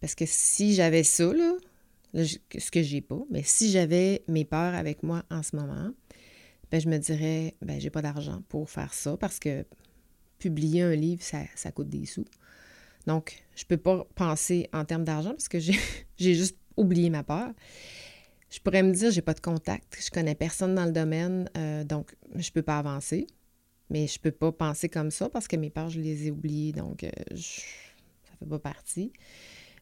parce 0.02 0.16
que 0.16 0.24
si 0.26 0.74
j'avais 0.74 1.04
ça, 1.04 1.32
là, 1.32 1.54
ce 2.24 2.70
que 2.72 2.82
j'ai 2.82 3.00
pas, 3.00 3.22
mais 3.30 3.44
si 3.44 3.70
j'avais 3.70 4.22
mes 4.26 4.44
peurs 4.44 4.74
avec 4.74 5.04
moi 5.04 5.22
en 5.30 5.44
ce 5.44 5.54
moment, 5.56 5.92
ben 6.72 6.80
je 6.80 6.88
me 6.88 6.98
dirais 6.98 7.54
ben 7.62 7.80
j'ai 7.80 7.88
pas 7.88 8.02
d'argent 8.02 8.42
pour 8.48 8.68
faire 8.68 8.92
ça 8.94 9.16
parce 9.16 9.38
que 9.38 9.64
publier 10.38 10.82
un 10.82 10.96
livre, 10.96 11.22
ça, 11.22 11.70
coûte 11.70 11.88
des 11.88 12.04
sous. 12.04 12.24
Donc, 13.06 13.44
je 13.54 13.64
peux 13.64 13.76
pas 13.76 14.04
penser 14.16 14.68
en 14.72 14.84
termes 14.84 15.04
d'argent 15.04 15.30
parce 15.30 15.48
que 15.48 15.60
j'ai 15.60 16.34
juste 16.34 16.58
oublié 16.76 17.08
ma 17.08 17.22
peur. 17.22 17.52
Je 18.50 18.58
pourrais 18.58 18.82
me 18.82 18.92
dire, 18.92 19.12
j'ai 19.12 19.22
pas 19.22 19.34
de 19.34 19.40
contact, 19.40 19.98
je 20.04 20.10
connais 20.10 20.34
personne 20.34 20.74
dans 20.74 20.84
le 20.84 20.90
domaine, 20.92 21.48
euh, 21.56 21.84
donc 21.84 22.16
je 22.34 22.50
peux 22.50 22.62
pas 22.62 22.78
avancer. 22.78 23.28
Mais 23.88 24.08
je 24.08 24.18
peux 24.18 24.32
pas 24.32 24.50
penser 24.50 24.88
comme 24.88 25.12
ça 25.12 25.28
parce 25.28 25.46
que 25.46 25.54
mes 25.54 25.70
peurs, 25.70 25.90
je 25.90 26.00
les 26.00 26.26
ai 26.26 26.30
oubliées, 26.32 26.72
donc 26.72 27.04
euh, 27.04 27.10
ça 27.36 28.32
fait 28.40 28.46
pas 28.48 28.58
partie. 28.58 29.12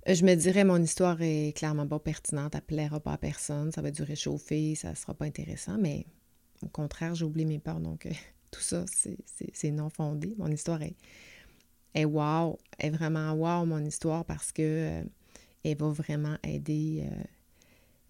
Euh, 0.09 0.15
je 0.15 0.25
me 0.25 0.35
dirais, 0.35 0.65
mon 0.65 0.83
histoire 0.83 1.21
est 1.21 1.57
clairement 1.57 1.87
pas 1.87 1.99
pertinente, 1.99 2.55
elle 2.55 2.63
plaira 2.63 3.01
pas 3.01 3.13
à 3.13 3.19
personne, 3.19 3.71
ça 3.71 3.83
va 3.83 3.91
du 3.91 4.03
réchauffer, 4.03 4.75
ça 4.75 4.95
sera 4.95 5.15
pas 5.15 5.27
intéressant, 5.27 5.77
mais 5.79 6.07
au 6.63 6.69
contraire, 6.69 7.15
j'ai 7.15 7.25
oublié 7.25 7.47
mes 7.47 7.59
peurs, 7.59 7.81
donc 7.81 8.09
tout 8.51 8.61
ça, 8.61 8.85
c'est 8.87 9.71
non 9.71 9.91
fondé. 9.91 10.35
Mon 10.39 10.49
histoire 10.49 10.83
est, 10.83 10.97
est 11.95 12.05
wow, 12.05 12.59
est 12.79 12.91
vraiment 12.91 13.33
wow, 13.33 13.67
mon 13.67 13.85
histoire, 13.85 14.25
parce 14.25 14.53
que 14.53 15.03
elle 15.63 15.77
va 15.77 15.89
vraiment 15.89 16.37
aider 16.43 17.07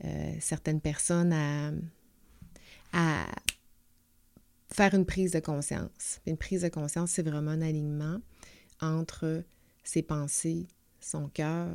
euh, 0.04 0.34
certaines 0.38 0.80
personnes 0.80 1.32
à 2.92 3.26
faire 4.72 4.94
une 4.94 5.04
prise 5.04 5.32
de 5.32 5.40
conscience. 5.40 6.20
Une 6.26 6.36
prise 6.36 6.62
de 6.62 6.68
conscience, 6.68 7.10
c'est 7.10 7.22
vraiment 7.22 7.50
un 7.50 7.62
alignement 7.62 8.20
entre 8.80 9.42
ses 9.82 10.02
pensées, 10.02 10.68
son 11.00 11.28
cœur, 11.28 11.68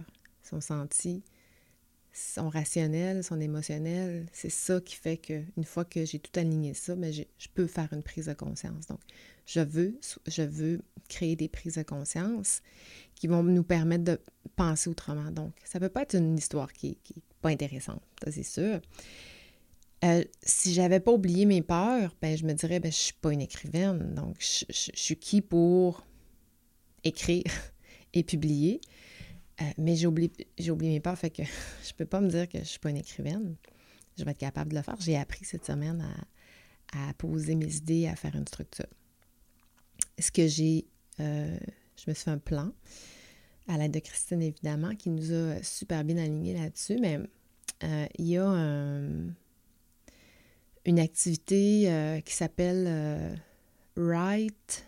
son 0.44 0.62
senti, 0.62 1.24
son 2.14 2.50
rationnel, 2.50 3.24
son 3.24 3.40
émotionnel. 3.40 4.26
C'est 4.32 4.50
ça 4.50 4.80
qui 4.80 4.96
fait 4.96 5.18
que 5.18 5.44
une 5.58 5.66
fois 5.66 5.86
que 5.86 6.06
j'ai 6.06 6.20
tout 6.20 6.40
aligné 6.40 6.74
ça, 6.74 6.96
ben, 6.96 7.12
je 7.12 7.48
peux 7.54 7.68
faire 7.68 7.92
une 7.92 8.04
prise 8.04 8.28
de 8.28 8.34
conscience. 8.34 8.88
Donc, 8.88 9.00
je 9.46 9.60
veux, 9.62 10.80
créer 11.08 11.36
des 11.36 11.48
prises 11.48 11.76
de 11.76 11.84
conscience 11.84 12.62
qui 13.14 13.28
vont 13.28 13.44
nous 13.44 13.64
permettre 13.64 14.04
de 14.04 14.20
penser 14.56 14.90
autrement. 14.90 15.32
Donc, 15.32 15.54
ça 15.64 15.80
ne 15.80 15.86
peut 15.86 15.92
pas 15.92 16.02
être 16.02 16.16
une 16.16 16.38
histoire 16.38 16.74
qui, 16.74 16.98
qui 17.04 17.16
intéressante, 17.50 18.02
ça 18.24 18.32
c'est 18.32 18.44
sûr. 18.44 18.80
Euh, 20.04 20.24
si 20.44 20.74
j'avais 20.74 21.00
pas 21.00 21.12
oublié 21.12 21.46
mes 21.46 21.62
peurs, 21.62 22.16
ben, 22.22 22.38
je 22.38 22.46
me 22.46 22.54
dirais, 22.54 22.80
ben, 22.80 22.92
je 22.92 22.98
suis 22.98 23.14
pas 23.14 23.32
une 23.32 23.42
écrivaine, 23.42 24.14
donc 24.14 24.36
je, 24.40 24.66
suis 24.70 25.16
qui 25.16 25.42
pour 25.42 26.06
écrire 27.04 27.44
et 28.14 28.24
publier? 28.24 28.82
Euh, 29.62 29.66
mais 29.78 29.96
j'ai 29.96 30.08
oublié, 30.08 30.32
mes 30.70 31.00
peurs, 31.00 31.18
fait 31.18 31.30
que 31.30 31.44
je 31.88 31.94
peux 31.94 32.06
pas 32.06 32.22
me 32.22 32.30
dire 32.30 32.48
que 32.50 32.60
je 32.60 32.64
suis 32.64 32.80
pas 32.80 32.90
une 32.90 32.98
écrivaine. 32.98 33.56
Je 34.18 34.24
vais 34.24 34.32
être 34.32 34.38
capable 34.38 34.72
de 34.72 34.76
le 34.78 34.82
faire. 34.82 34.96
J'ai 35.00 35.18
appris 35.18 35.46
cette 35.46 35.66
semaine 35.66 36.06
à, 36.94 37.14
poser 37.18 37.56
mes 37.56 37.76
idées, 37.76 38.08
à 38.08 38.16
faire 38.16 38.36
une 38.36 38.48
structure. 38.48 38.86
Ce 40.20 40.32
que 40.32 40.48
j'ai, 40.48 40.86
euh, 41.20 41.58
je 41.98 42.10
me 42.10 42.14
suis 42.14 42.24
fait 42.24 42.32
un 42.32 42.38
plan 42.38 42.72
à 43.68 43.78
l'aide 43.78 43.92
de 43.92 44.00
Christine, 44.00 44.42
évidemment, 44.42 44.96
qui 44.96 45.10
nous 45.10 45.34
a 45.34 45.62
super 45.64 46.04
bien 46.04 46.18
alignés 46.18 46.54
là-dessus, 46.54 46.98
mais 47.02 47.20
euh, 47.84 48.06
il 48.18 48.28
y 48.28 48.38
a 48.38 48.46
une 50.86 51.00
activité 51.00 51.92
euh, 51.92 52.22
qui 52.22 52.34
s'appelle 52.34 53.38
Write. 53.98 54.88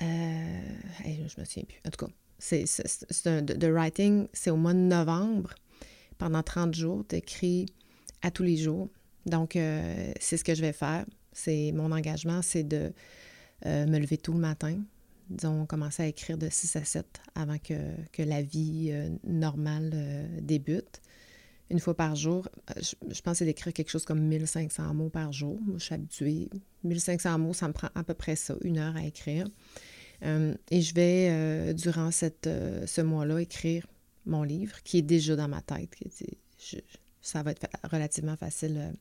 je 0.00 1.40
me 1.40 1.44
souviens 1.44 1.64
plus. 1.64 1.80
En 1.86 1.90
tout 1.90 2.06
cas, 2.06 2.12
c'est, 2.38 2.64
un, 3.26 3.42
de, 3.42 3.66
writing, 3.68 4.28
c'est 4.32 4.50
au 4.50 4.56
mois 4.56 4.74
de 4.74 4.78
novembre. 4.78 5.54
Pendant 6.18 6.42
30 6.42 6.74
jours, 6.74 7.04
tu 7.08 7.16
écris 7.16 7.66
à 8.22 8.30
tous 8.30 8.42
les 8.42 8.56
jours. 8.56 8.88
Donc, 9.26 9.52
c'est 9.52 10.36
ce 10.36 10.44
que 10.44 10.54
je 10.54 10.60
vais 10.60 10.72
faire. 10.72 11.04
C'est 11.32 11.72
mon 11.72 11.92
engagement, 11.92 12.42
c'est 12.42 12.64
de 12.64 12.92
me 13.64 13.98
lever 13.98 14.16
tout 14.16 14.32
le 14.32 14.38
matin, 14.38 14.78
disons, 15.30 15.66
commencer 15.66 16.02
à 16.02 16.06
écrire 16.06 16.38
de 16.38 16.48
6 16.48 16.76
à 16.76 16.84
7 16.84 17.06
avant 17.34 17.58
que, 17.58 18.22
la 18.22 18.42
vie 18.42 18.90
euh, 18.92 19.10
normale 19.24 19.90
euh, 19.94 20.40
débute. 20.40 21.00
Une 21.68 21.80
fois 21.80 21.96
par 21.96 22.14
jour, 22.14 22.48
euh, 22.70 22.80
je, 22.80 22.94
je 23.12 23.20
pensais 23.22 23.44
d'écrire 23.44 23.72
quelque 23.72 23.90
chose 23.90 24.04
comme 24.04 24.20
1500 24.20 24.94
mots 24.94 25.08
par 25.08 25.32
jour. 25.32 25.58
Moi, 25.62 25.76
je 25.78 25.84
suis 25.84 25.94
habituée. 25.94 26.48
1500 26.84 27.38
mots, 27.38 27.52
ça 27.52 27.68
me 27.68 27.72
prend 27.72 27.88
à 27.94 28.04
peu 28.04 28.14
près 28.14 28.36
ça, 28.36 28.54
une 28.62 28.78
heure 28.78 28.96
à 28.96 29.04
écrire. 29.04 29.46
Et 30.70 30.80
je 30.80 30.94
vais, 30.94 31.74
durant 31.74 32.10
cette, 32.10 32.48
ce 32.86 33.00
mois-là, 33.00 33.40
écrire 33.40 33.86
mon 34.24 34.42
livre, 34.42 34.82
qui 34.82 34.98
est 34.98 35.02
déjà 35.02 35.36
dans 35.36 35.48
ma 35.48 35.60
tête. 35.62 35.96
ça 37.20 37.42
va 37.42 37.52
être 37.52 37.66
relativement 37.84 38.36
facile. 38.36 38.92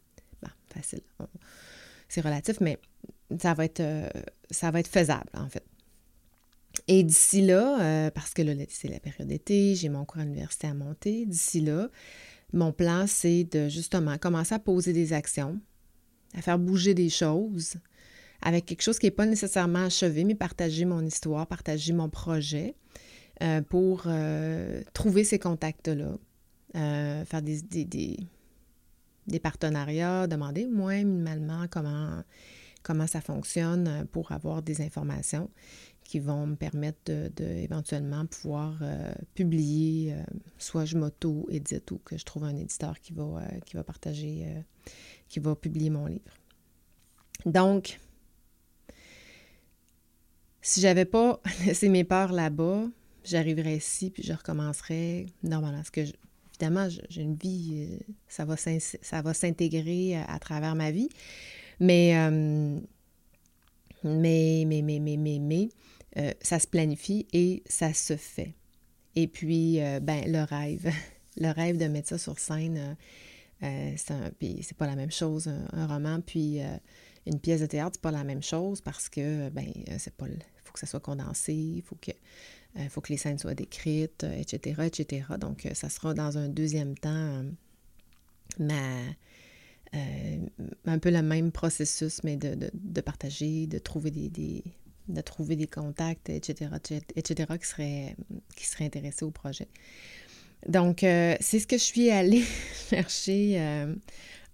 Ben, 0.41 0.51
facile. 0.67 1.01
C'est 2.07 2.21
relatif, 2.21 2.59
mais 2.61 2.77
ça 3.39 3.53
va 3.53 3.65
être, 3.65 3.81
ça 4.51 4.71
va 4.71 4.79
être 4.79 4.87
faisable, 4.87 5.29
en 5.33 5.49
fait. 5.49 5.63
Et 6.87 7.03
d'ici 7.03 7.41
là, 7.41 7.79
euh, 7.81 8.11
parce 8.11 8.33
que 8.33 8.41
là, 8.41 8.53
c'est 8.69 8.87
la 8.87 8.99
période 8.99 9.27
d'été, 9.27 9.75
j'ai 9.75 9.89
mon 9.89 10.05
cours 10.05 10.21
à 10.21 10.23
l'université 10.23 10.67
à 10.67 10.73
monter, 10.73 11.25
d'ici 11.25 11.61
là, 11.61 11.89
mon 12.53 12.71
plan, 12.71 13.05
c'est 13.07 13.43
de 13.45 13.69
justement 13.69 14.17
commencer 14.17 14.53
à 14.53 14.59
poser 14.59 14.93
des 14.93 15.13
actions, 15.13 15.59
à 16.33 16.41
faire 16.41 16.59
bouger 16.59 16.93
des 16.93 17.09
choses 17.09 17.75
avec 18.41 18.65
quelque 18.65 18.81
chose 18.81 18.99
qui 18.99 19.07
n'est 19.07 19.11
pas 19.11 19.25
nécessairement 19.25 19.85
achevé, 19.85 20.23
mais 20.23 20.35
partager 20.35 20.85
mon 20.85 21.05
histoire, 21.05 21.47
partager 21.47 21.93
mon 21.93 22.09
projet 22.09 22.75
euh, 23.41 23.61
pour 23.61 24.03
euh, 24.07 24.81
trouver 24.93 25.23
ces 25.23 25.39
contacts-là, 25.39 26.17
faire 26.73 27.41
des, 27.41 29.39
partenariats, 29.41 30.27
demander 30.27 30.67
moins 30.67 31.03
minimalement 31.03 31.65
comment, 31.69 32.23
comment 32.83 33.07
ça 33.07 33.21
fonctionne 33.21 34.05
pour 34.11 34.31
avoir 34.31 34.61
des 34.61 34.81
informations 34.81 35.49
qui 36.05 36.19
vont 36.19 36.45
me 36.45 36.55
permettre 36.55 36.99
de, 37.11 37.43
éventuellement 37.43 38.25
pouvoir 38.27 38.77
euh, 38.81 39.11
publier, 39.33 40.13
euh, 40.13 40.23
soit 40.57 40.85
je 40.85 40.97
m'auto-édite 40.97 41.91
ou 41.91 41.97
que 41.97 42.15
je 42.15 42.23
trouve 42.23 42.43
un 42.43 42.55
éditeur 42.55 42.99
qui 42.99 43.11
va, 43.11 43.23
euh, 43.23 43.59
qui 43.65 43.75
va 43.75 43.83
partager, 43.83 44.45
qui 45.27 45.39
va 45.39 45.55
publier 45.55 45.89
mon 45.89 46.05
livre. 46.05 46.31
Donc, 47.45 47.99
si 50.65 50.81
j'avais 50.81 51.05
pas 51.05 51.39
laissé 51.65 51.89
mes 51.89 52.03
peurs 52.03 52.31
là-bas, 52.31 52.85
j'arriverais 53.23 53.77
ici 53.77 54.09
puis 54.09 54.23
je 54.23 54.33
recommencerais 54.33 55.27
normalement. 55.43 55.77
Parce 55.77 55.91
que, 55.91 56.01
évidemment, 56.49 56.87
j'ai 57.09 57.21
une 57.21 57.35
vie, 57.35 57.99
ça 58.27 58.45
va 58.45 59.33
s'intégrer 59.33 60.17
à, 60.27 60.39
travers 60.39 60.75
ma 60.75 60.91
vie. 60.91 61.09
Mais, 61.79 62.13
mais, 64.03 64.63
mais, 64.65 64.81
mais, 64.81 64.99
mais, 64.99 65.17
mais, 65.17 65.39
mais, 65.39 65.69
euh, 66.17 66.31
ça 66.41 66.59
se 66.59 66.67
planifie 66.67 67.27
et 67.33 67.63
ça 67.67 67.93
se 67.93 68.15
fait. 68.15 68.55
Et 69.15 69.27
puis, 69.27 69.81
euh, 69.81 69.99
ben, 69.99 70.23
le 70.31 70.43
rêve, 70.43 70.91
le 71.37 71.51
rêve 71.51 71.77
de 71.77 71.85
mettre 71.85 72.09
ça 72.09 72.17
sur 72.17 72.39
scène, 72.39 72.95
euh, 73.63 73.93
c'est 73.97 74.77
pas 74.77 74.87
la 74.87 74.95
même 74.95 75.11
chose, 75.11 75.47
un, 75.47 75.87
roman, 75.87 76.21
puis 76.21 76.59
une 77.25 77.39
pièce 77.39 77.61
de 77.61 77.65
théâtre, 77.65 77.93
c'est 77.95 78.01
pas 78.01 78.11
la 78.11 78.23
même 78.23 78.43
chose 78.43 78.81
parce 78.81 79.09
que, 79.09 79.49
ben, 79.49 79.71
c'est 79.97 80.15
pas, 80.15 80.27
faut 80.27 80.54
que 80.75 80.79
ça 80.81 80.87
soit 80.87 80.99
condensé, 80.99 81.53
il 81.53 81.81
faut 81.81 81.95
que, 81.95 82.11
faut 82.89 83.01
que 83.01 83.11
les 83.11 83.17
scènes 83.17 83.39
soient 83.39 83.55
décrites, 83.55 84.23
etc., 84.23 84.81
etc. 84.85 85.25
Donc, 85.39 85.67
ça 85.73 85.89
sera 85.89 86.13
dans 86.13 86.37
un 86.37 86.49
deuxième 86.49 86.97
temps 86.97 87.43
un 89.93 90.99
peu 90.99 91.09
le 91.09 91.21
même 91.21 91.51
processus, 91.51 92.23
mais 92.23 92.37
de, 92.37 93.01
partager, 93.01 93.67
de 93.67 93.79
trouver 93.79 94.11
des, 94.11 94.63
de 95.07 95.21
trouver 95.21 95.55
des 95.55 95.67
contacts, 95.67 96.29
etc., 96.29 96.71
etc., 97.15 97.49
qui 97.59 98.65
seraient, 98.65 98.85
intéressés 98.85 99.25
au 99.25 99.31
projet. 99.31 99.67
Donc, 100.67 101.03
euh, 101.03 101.35
c'est 101.41 101.59
ce 101.59 101.67
que 101.67 101.77
je 101.77 101.83
suis 101.83 102.09
allée 102.09 102.43
chercher 102.89 103.59
euh, 103.59 103.93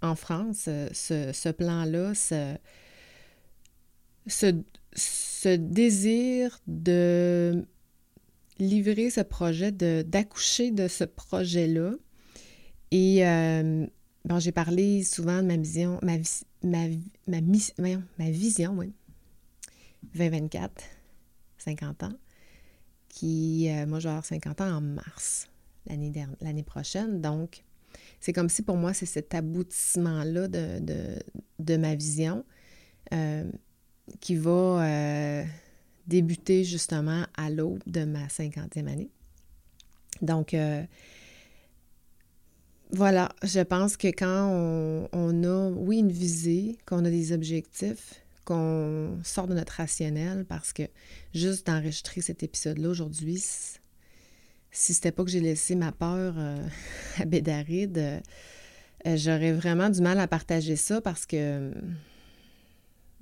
en 0.01 0.15
France, 0.15 0.63
ce, 0.65 1.51
plan-là, 1.51 2.13
ce, 2.13 2.57
désir 5.45 6.59
de 6.67 7.65
livrer 8.59 9.09
ce 9.09 9.21
projet, 9.21 9.71
d'accoucher 9.71 10.71
de, 10.71 10.87
ce 10.87 11.03
projet-là. 11.03 11.93
Et 12.91 13.25
euh, 13.25 13.87
bon, 14.25 14.39
j'ai 14.39 14.51
parlé 14.51 15.03
souvent 15.03 15.41
de 15.41 15.47
ma 15.47 15.57
vision, 15.57 15.99
ma, 16.03 16.17
ma, 16.63 16.87
ma, 17.27 17.41
ma 18.19 18.31
vision, 18.31 18.73
oui. 18.77 18.93
2024, 20.15 20.83
50 21.57 22.03
ans, 22.03 22.13
qui, 23.07 23.69
euh, 23.69 23.85
moi, 23.85 23.99
je 23.99 24.05
vais 24.05 24.09
avoir 24.09 24.25
50 24.25 24.61
ans 24.61 24.77
en 24.77 24.81
mars 24.81 25.47
l'année 25.87 26.63
prochaine. 26.63 27.21
Donc, 27.21 27.63
c'est 28.19 28.33
comme 28.33 28.49
si 28.49 28.61
pour 28.61 28.77
moi, 28.77 28.93
c'est 28.93 29.05
cet 29.05 29.33
aboutissement-là 29.33 30.47
de, 30.47 30.79
de, 31.59 31.77
ma 31.77 31.95
vision 31.95 32.45
euh, 33.13 33.49
qui 34.19 34.35
va 34.35 34.51
euh, 34.51 35.43
débuter 36.07 36.63
justement 36.63 37.25
à 37.35 37.49
l'aube 37.49 37.81
de 37.87 38.03
ma 38.05 38.27
50e 38.27 38.87
année. 38.87 39.09
Donc, 40.21 40.55
voilà, 42.91 43.29
je 43.43 43.61
pense 43.61 43.95
que 43.95 44.07
quand 44.07 45.07
on, 45.13 45.43
a, 45.43 45.69
oui, 45.71 45.99
une 45.99 46.11
visée, 46.11 46.77
qu'on 46.85 47.05
a 47.05 47.09
des 47.09 47.31
objectifs, 47.31 48.21
qu'on 48.45 49.19
sort 49.23 49.47
de 49.47 49.53
notre 49.53 49.73
rationnel 49.73 50.45
parce 50.45 50.73
que 50.73 50.83
juste 51.33 51.67
d'enregistrer 51.67 52.21
cet 52.21 52.43
épisode-là 52.43 52.89
aujourd'hui, 52.89 53.41
si 54.71 54.93
c'était 54.93 55.11
pas 55.11 55.23
que 55.23 55.29
j'ai 55.29 55.39
laissé 55.39 55.75
ma 55.75 55.91
peur 55.91 56.33
euh, 56.37 56.65
à 57.19 57.25
Bédaride, 57.25 57.97
euh, 57.97 58.19
j'aurais 59.17 59.53
vraiment 59.53 59.89
du 59.89 60.01
mal 60.01 60.19
à 60.19 60.27
partager 60.27 60.75
ça 60.75 61.01
parce 61.01 61.25
que 61.25 61.71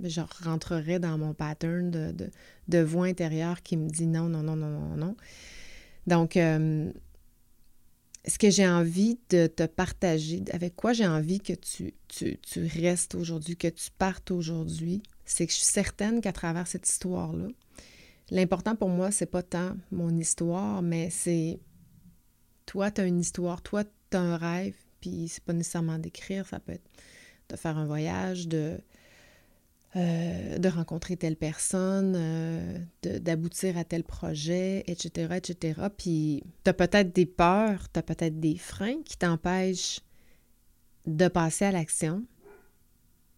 je 0.04 0.22
rentrerais 0.44 1.00
dans 1.00 1.18
mon 1.18 1.34
pattern 1.34 1.92
de, 1.92 2.32
de, 2.68 2.80
voix 2.80 3.06
intérieure 3.06 3.62
qui 3.62 3.78
me 3.78 3.90
dit 3.90 4.08
non, 4.08 4.30
non, 4.30 4.44
non, 4.44 4.56
non, 4.56 4.70
non, 4.70 4.96
non. 4.96 5.16
Donc, 6.08 6.38
euh, 6.38 6.92
ce 8.26 8.38
que 8.38 8.50
j'ai 8.50 8.68
envie 8.68 9.20
de 9.30 9.48
te 9.48 9.66
partager, 9.66 10.44
avec 10.52 10.76
quoi 10.76 10.94
j'ai 10.94 11.08
envie 11.08 11.40
que 11.40 11.54
tu, 11.54 11.94
tu, 12.08 12.38
tu 12.40 12.66
restes 12.66 13.16
aujourd'hui, 13.16 13.56
que 13.56 13.68
tu 13.68 13.90
partes 13.98 14.32
aujourd'hui, 14.32 15.02
c'est 15.26 15.46
que 15.46 15.52
je 15.52 15.58
suis 15.58 15.66
certaine 15.66 16.22
qu'à 16.22 16.32
travers 16.32 16.68
cette 16.68 16.88
histoire-là, 16.88 17.48
l'important 18.32 18.76
pour 18.76 18.90
moi, 18.90 19.12
c'est 19.12 19.26
pas 19.26 19.44
tant 19.44 19.76
mon 19.92 20.16
histoire, 20.16 20.82
mais 20.82 21.10
c'est 21.10 21.60
toi, 22.66 22.92
tu 22.92 23.02
as 23.02 23.06
une 23.06 23.20
histoire, 23.20 23.62
toi, 23.62 23.84
tu 23.84 24.18
as 24.18 24.22
un 24.22 24.38
rêve, 24.38 24.76
puis 25.02 25.28
c'est 25.28 25.44
pas 25.44 25.54
nécessairement 25.54 25.98
d'écrire, 25.98 26.48
ça 26.48 26.60
peut 26.60 26.74
être 26.74 26.90
de 27.50 27.56
faire 27.56 27.78
un 27.78 27.86
voyage, 27.86 28.48
de, 28.48 28.80
euh, 29.95 30.60
de 30.60 30.69
rencontrer 30.69 31.17
telle 31.17 31.36
personne, 31.36 32.13
euh, 32.15 32.78
d'aboutir 33.02 33.75
à 33.75 33.84
tel 33.84 34.04
projet, 34.04 34.84
etc., 34.86 35.38
etc. 35.38 35.82
Puis 35.97 36.43
tu 36.63 36.73
peut-être 36.73 37.12
des 37.12 37.25
peurs, 37.25 37.91
tu 37.91 37.99
peut-être 38.04 38.39
des 38.39 38.56
freins 38.56 39.02
qui 39.04 39.17
t'empêchent 39.17 40.02
de 41.08 41.28
passer 41.28 41.65
à 41.65 41.71
l'action, 41.71 42.23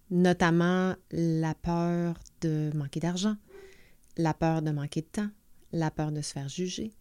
notamment 0.10 0.94
la 1.12 1.56
peur 1.56 2.20
de 2.42 2.70
manquer 2.76 3.00
d'argent, 3.00 3.38
la 4.18 4.34
peur 4.34 4.62
de 4.62 4.72
manquer 4.72 5.04
de 5.04 5.08
temps, 5.08 5.30
la 5.72 5.90
peur 5.90 6.12
de 6.12 6.22
se 6.22 6.34
faire 6.34 6.50
juger, 6.50 6.92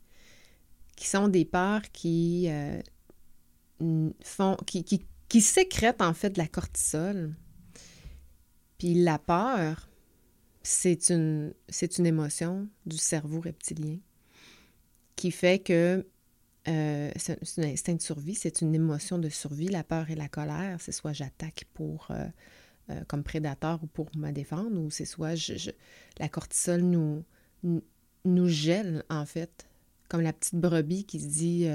qui 0.95 1.09
sont 1.09 1.27
des 1.27 1.45
peurs 1.45 1.83
qui 1.91 2.47
euh, 2.49 2.81
font, 4.23 4.57
qui, 4.65 4.85
qui, 4.85 5.05
qui 5.29 5.41
sécrètent 5.41 6.03
en 6.03 6.15
fait 6.15 6.31
de 6.31 6.39
la 6.39 6.47
cortisol 6.47 7.35
puis 8.81 8.95
la 8.95 9.19
peur, 9.19 9.91
c'est 10.63 11.11
une, 11.11 11.53
c'est 11.69 11.99
une 11.99 12.07
émotion 12.07 12.67
du 12.87 12.97
cerveau 12.97 13.39
reptilien 13.39 13.99
qui 15.17 15.33
fait 15.33 15.59
que 15.59 16.07
euh, 16.67 17.11
c'est 17.15 17.59
un 17.59 17.63
instinct 17.65 17.97
de 17.97 18.01
survie, 18.01 18.35
c'est 18.35 18.63
une 18.63 18.75
émotion 18.75 19.19
de 19.19 19.29
survie. 19.29 19.69
La 19.69 19.85
peur 19.85 20.09
et 20.09 20.15
la 20.15 20.29
colère, 20.29 20.79
c'est 20.81 20.93
soit 20.93 21.13
j'attaque 21.13 21.67
pour 21.75 22.09
euh, 22.11 22.25
euh, 22.89 23.05
comme 23.07 23.23
prédateur 23.23 23.81
ou 23.83 23.87
pour 23.87 24.09
me 24.17 24.31
défendre, 24.31 24.81
ou 24.81 24.91
c'est 24.91 25.05
soit 25.05 25.35
je, 25.35 25.73
la 26.19 26.31
cortisol 26.31 26.81
nous, 26.81 27.23
nous, 28.25 28.49
gèle, 28.49 29.05
en 29.11 29.27
fait, 29.27 29.69
comme 30.09 30.23
la 30.23 30.33
petite 30.33 30.55
brebis 30.55 31.05
qui 31.05 31.21
se 31.21 31.27
dit 31.27 31.69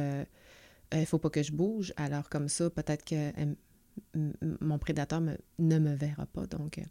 il 0.92 1.06
faut 1.06 1.20
pas 1.20 1.30
que 1.30 1.44
je 1.44 1.52
bouge. 1.52 1.94
Alors 1.98 2.30
comme 2.30 2.50
ça, 2.50 2.72
peut-être 2.72 3.06
que 3.06 3.32
mon 4.62 4.78
prédateur 4.78 5.22
ne 5.22 5.80
me 5.80 5.94
verra 5.94 6.26
pas. 6.26 6.46
Donc, 6.46 6.80
euh, 6.80 6.84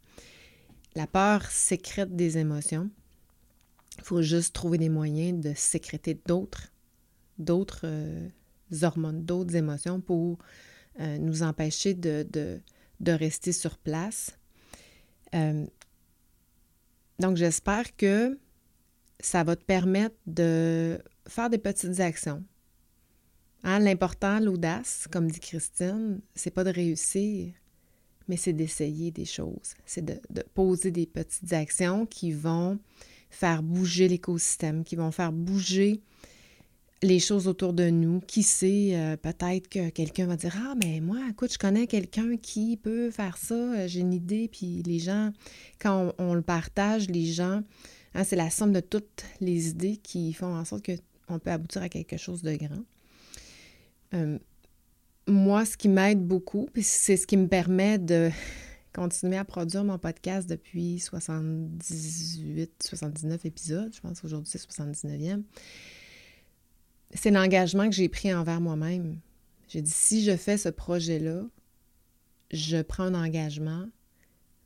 la 0.94 1.06
peur 1.06 1.50
sécrète 1.50 2.14
des 2.14 2.38
émotions. 2.38 2.90
Il 3.98 4.04
faut 4.04 4.22
juste 4.22 4.54
trouver 4.54 4.78
des 4.78 4.88
moyens 4.88 5.40
de 5.40 5.54
sécréter 5.54 6.20
d'autres, 6.26 6.72
d'autres 7.38 7.82
euh, 7.84 8.28
hormones, 8.82 9.24
d'autres 9.24 9.54
émotions 9.54 10.00
pour 10.00 10.38
euh, 11.00 11.18
nous 11.18 11.42
empêcher 11.42 11.94
de, 11.94 12.26
de, 12.30 13.12
rester 13.12 13.52
sur 13.52 13.78
place. 13.78 14.38
donc, 17.18 17.36
j'espère 17.36 17.94
que 17.96 18.38
ça 19.20 19.44
va 19.44 19.56
te 19.56 19.64
permettre 19.64 20.16
de 20.26 20.98
faire 21.28 21.50
des 21.50 21.58
petites 21.58 22.00
actions, 22.00 22.42
Hein, 23.66 23.78
l'important, 23.78 24.40
l'audace, 24.40 25.08
comme 25.10 25.30
dit 25.30 25.40
Christine, 25.40 26.20
c'est 26.34 26.50
pas 26.50 26.64
de 26.64 26.70
réussir, 26.70 27.54
mais 28.28 28.36
c'est 28.36 28.52
d'essayer 28.52 29.10
des 29.10 29.24
choses. 29.24 29.72
C'est 29.86 30.04
de, 30.04 30.20
poser 30.52 30.90
des 30.90 31.06
petites 31.06 31.50
actions 31.54 32.04
qui 32.04 32.32
vont 32.32 32.78
faire 33.30 33.62
bouger 33.62 34.06
l'écosystème, 34.06 34.84
qui 34.84 34.96
vont 34.96 35.10
faire 35.10 35.32
bouger 35.32 36.02
les 37.02 37.18
choses 37.18 37.48
autour 37.48 37.72
de 37.72 37.88
nous. 37.88 38.20
Qui 38.20 38.42
sait, 38.42 38.90
euh, 38.96 39.16
peut-être 39.16 39.68
que 39.68 39.88
quelqu'un 39.88 40.26
va 40.26 40.36
dire 40.36 40.54
Ah, 40.58 40.74
mais 40.84 41.00
moi, 41.00 41.20
écoute, 41.30 41.54
je 41.54 41.58
connais 41.58 41.86
quelqu'un 41.86 42.36
qui 42.36 42.76
peut 42.76 43.10
faire 43.10 43.38
ça, 43.38 43.54
euh, 43.54 43.88
j'ai 43.88 44.00
une 44.00 44.12
idée. 44.12 44.46
Puis 44.46 44.82
les 44.82 44.98
gens, 44.98 45.32
quand 45.78 46.12
on, 46.18 46.34
le 46.34 46.42
partage, 46.42 47.08
les 47.08 47.24
gens, 47.24 47.62
hein, 48.12 48.24
c'est 48.24 48.36
la 48.36 48.50
somme 48.50 48.74
de 48.74 48.80
toutes 48.80 49.24
les 49.40 49.68
idées 49.68 49.96
qui 49.96 50.34
font 50.34 50.54
en 50.54 50.66
sorte 50.66 50.84
qu'on 51.26 51.38
peut 51.38 51.50
aboutir 51.50 51.80
à 51.80 51.88
quelque 51.88 52.18
chose 52.18 52.42
de 52.42 52.54
grand. 52.56 52.84
Euh, 54.14 54.38
moi, 55.26 55.64
ce 55.64 55.76
qui 55.76 55.88
m'aide 55.88 56.26
beaucoup, 56.26 56.68
c'est 56.80 57.16
ce 57.16 57.26
qui 57.26 57.36
me 57.36 57.48
permet 57.48 57.98
de 57.98 58.30
continuer 58.94 59.36
à 59.36 59.44
produire 59.44 59.84
mon 59.84 59.98
podcast 59.98 60.48
depuis 60.48 61.00
78, 61.00 62.82
79 62.82 63.44
épisodes, 63.44 63.92
je 63.92 64.00
pense 64.00 64.20
qu'aujourd'hui 64.20 64.48
c'est 64.48 64.60
79e, 64.60 65.42
c'est 67.12 67.30
l'engagement 67.30 67.88
que 67.88 67.94
j'ai 67.94 68.08
pris 68.08 68.32
envers 68.32 68.60
moi-même. 68.60 69.18
J'ai 69.68 69.82
dit, 69.82 69.90
si 69.90 70.22
je 70.22 70.36
fais 70.36 70.56
ce 70.56 70.68
projet-là, 70.68 71.42
je 72.52 72.82
prends 72.82 73.04
un 73.04 73.14
engagement 73.14 73.86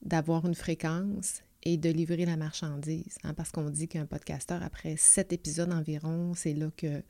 d'avoir 0.03 0.47
une 0.47 0.55
fréquence 0.55 1.43
et 1.63 1.77
de 1.77 1.91
livrer 1.91 2.27
la 2.27 2.37
marchandise. 2.37 3.19
Hein, 3.25 3.35
parce 3.35 3.51
qu'on 3.51 3.71
dit 3.71 3.89
qu'un 3.89 4.07
podcasteur, 4.07 4.63
après 4.63 4.97
sept 4.97 5.33
épisodes 5.33 5.73
environ, 5.73 6.35
c'est 6.35 6.55
là 6.55 6.71
que 6.77 7.03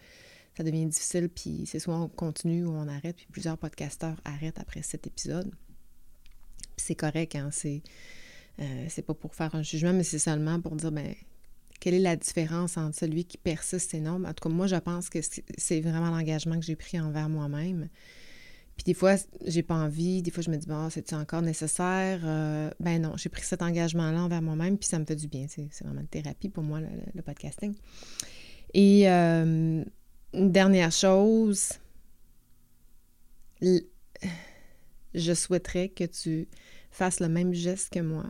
ça 0.58 0.64
devient 0.64 0.86
difficile, 0.86 1.28
puis 1.28 1.66
c'est 1.66 1.78
soit 1.78 1.96
on 1.96 2.08
continue 2.08 2.64
ou 2.64 2.72
on 2.72 2.88
arrête, 2.88 3.14
puis 3.14 3.28
plusieurs 3.30 3.56
podcasteurs 3.56 4.20
arrêtent 4.24 4.58
après 4.58 4.82
cet 4.82 5.06
épisode. 5.06 5.52
c'est 6.76 6.96
correct, 6.96 7.36
hein, 7.36 7.50
c'est, 7.52 7.80
euh, 8.58 8.86
c'est 8.88 9.02
pas 9.02 9.14
pour 9.14 9.36
faire 9.36 9.54
un 9.54 9.62
jugement, 9.62 9.92
mais 9.92 10.02
c'est 10.02 10.18
seulement 10.18 10.60
pour 10.60 10.74
dire, 10.74 10.90
ben, 10.90 11.14
quelle 11.78 11.94
est 11.94 12.00
la 12.00 12.16
différence 12.16 12.76
entre 12.76 12.98
celui 12.98 13.24
qui 13.24 13.38
persiste 13.38 13.94
et 13.94 14.00
non? 14.00 14.24
En 14.24 14.34
tout 14.34 14.48
cas, 14.48 14.52
moi, 14.52 14.66
je 14.66 14.74
pense 14.74 15.10
que 15.10 15.20
c'est 15.56 15.80
vraiment 15.80 16.10
l'engagement 16.10 16.58
que 16.58 16.64
j'ai 16.64 16.74
pris 16.74 16.98
envers 16.98 17.28
moi-même. 17.28 17.88
Puis 18.76 18.82
des 18.84 18.94
fois, 18.94 19.14
j'ai 19.46 19.62
pas 19.62 19.76
envie, 19.76 20.22
des 20.22 20.32
fois, 20.32 20.42
je 20.42 20.50
me 20.50 20.56
dis, 20.56 20.66
bon, 20.66 20.90
c'est-tu 20.90 21.14
encore 21.14 21.42
nécessaire? 21.42 22.20
Euh, 22.24 22.70
ben 22.80 23.00
non, 23.00 23.16
j'ai 23.16 23.28
pris 23.28 23.44
cet 23.44 23.62
engagement-là 23.62 24.22
envers 24.22 24.42
moi-même, 24.42 24.76
puis 24.76 24.88
ça 24.88 24.98
me 24.98 25.04
fait 25.04 25.16
du 25.16 25.28
bien. 25.28 25.46
C'est 25.48 25.68
vraiment 25.84 26.00
une 26.00 26.08
thérapie 26.08 26.48
pour 26.48 26.64
moi, 26.64 26.80
le, 26.80 27.22
podcasting. 27.22 27.74
Et 28.74 29.08
euh, 29.08 29.84
une 30.32 30.52
dernière 30.52 30.92
chose, 30.92 31.72
je 33.60 35.34
souhaiterais 35.34 35.88
que 35.88 36.04
tu 36.04 36.48
fasses 36.90 37.20
le 37.20 37.28
même 37.28 37.52
geste 37.52 37.90
que 37.90 38.00
moi 38.00 38.26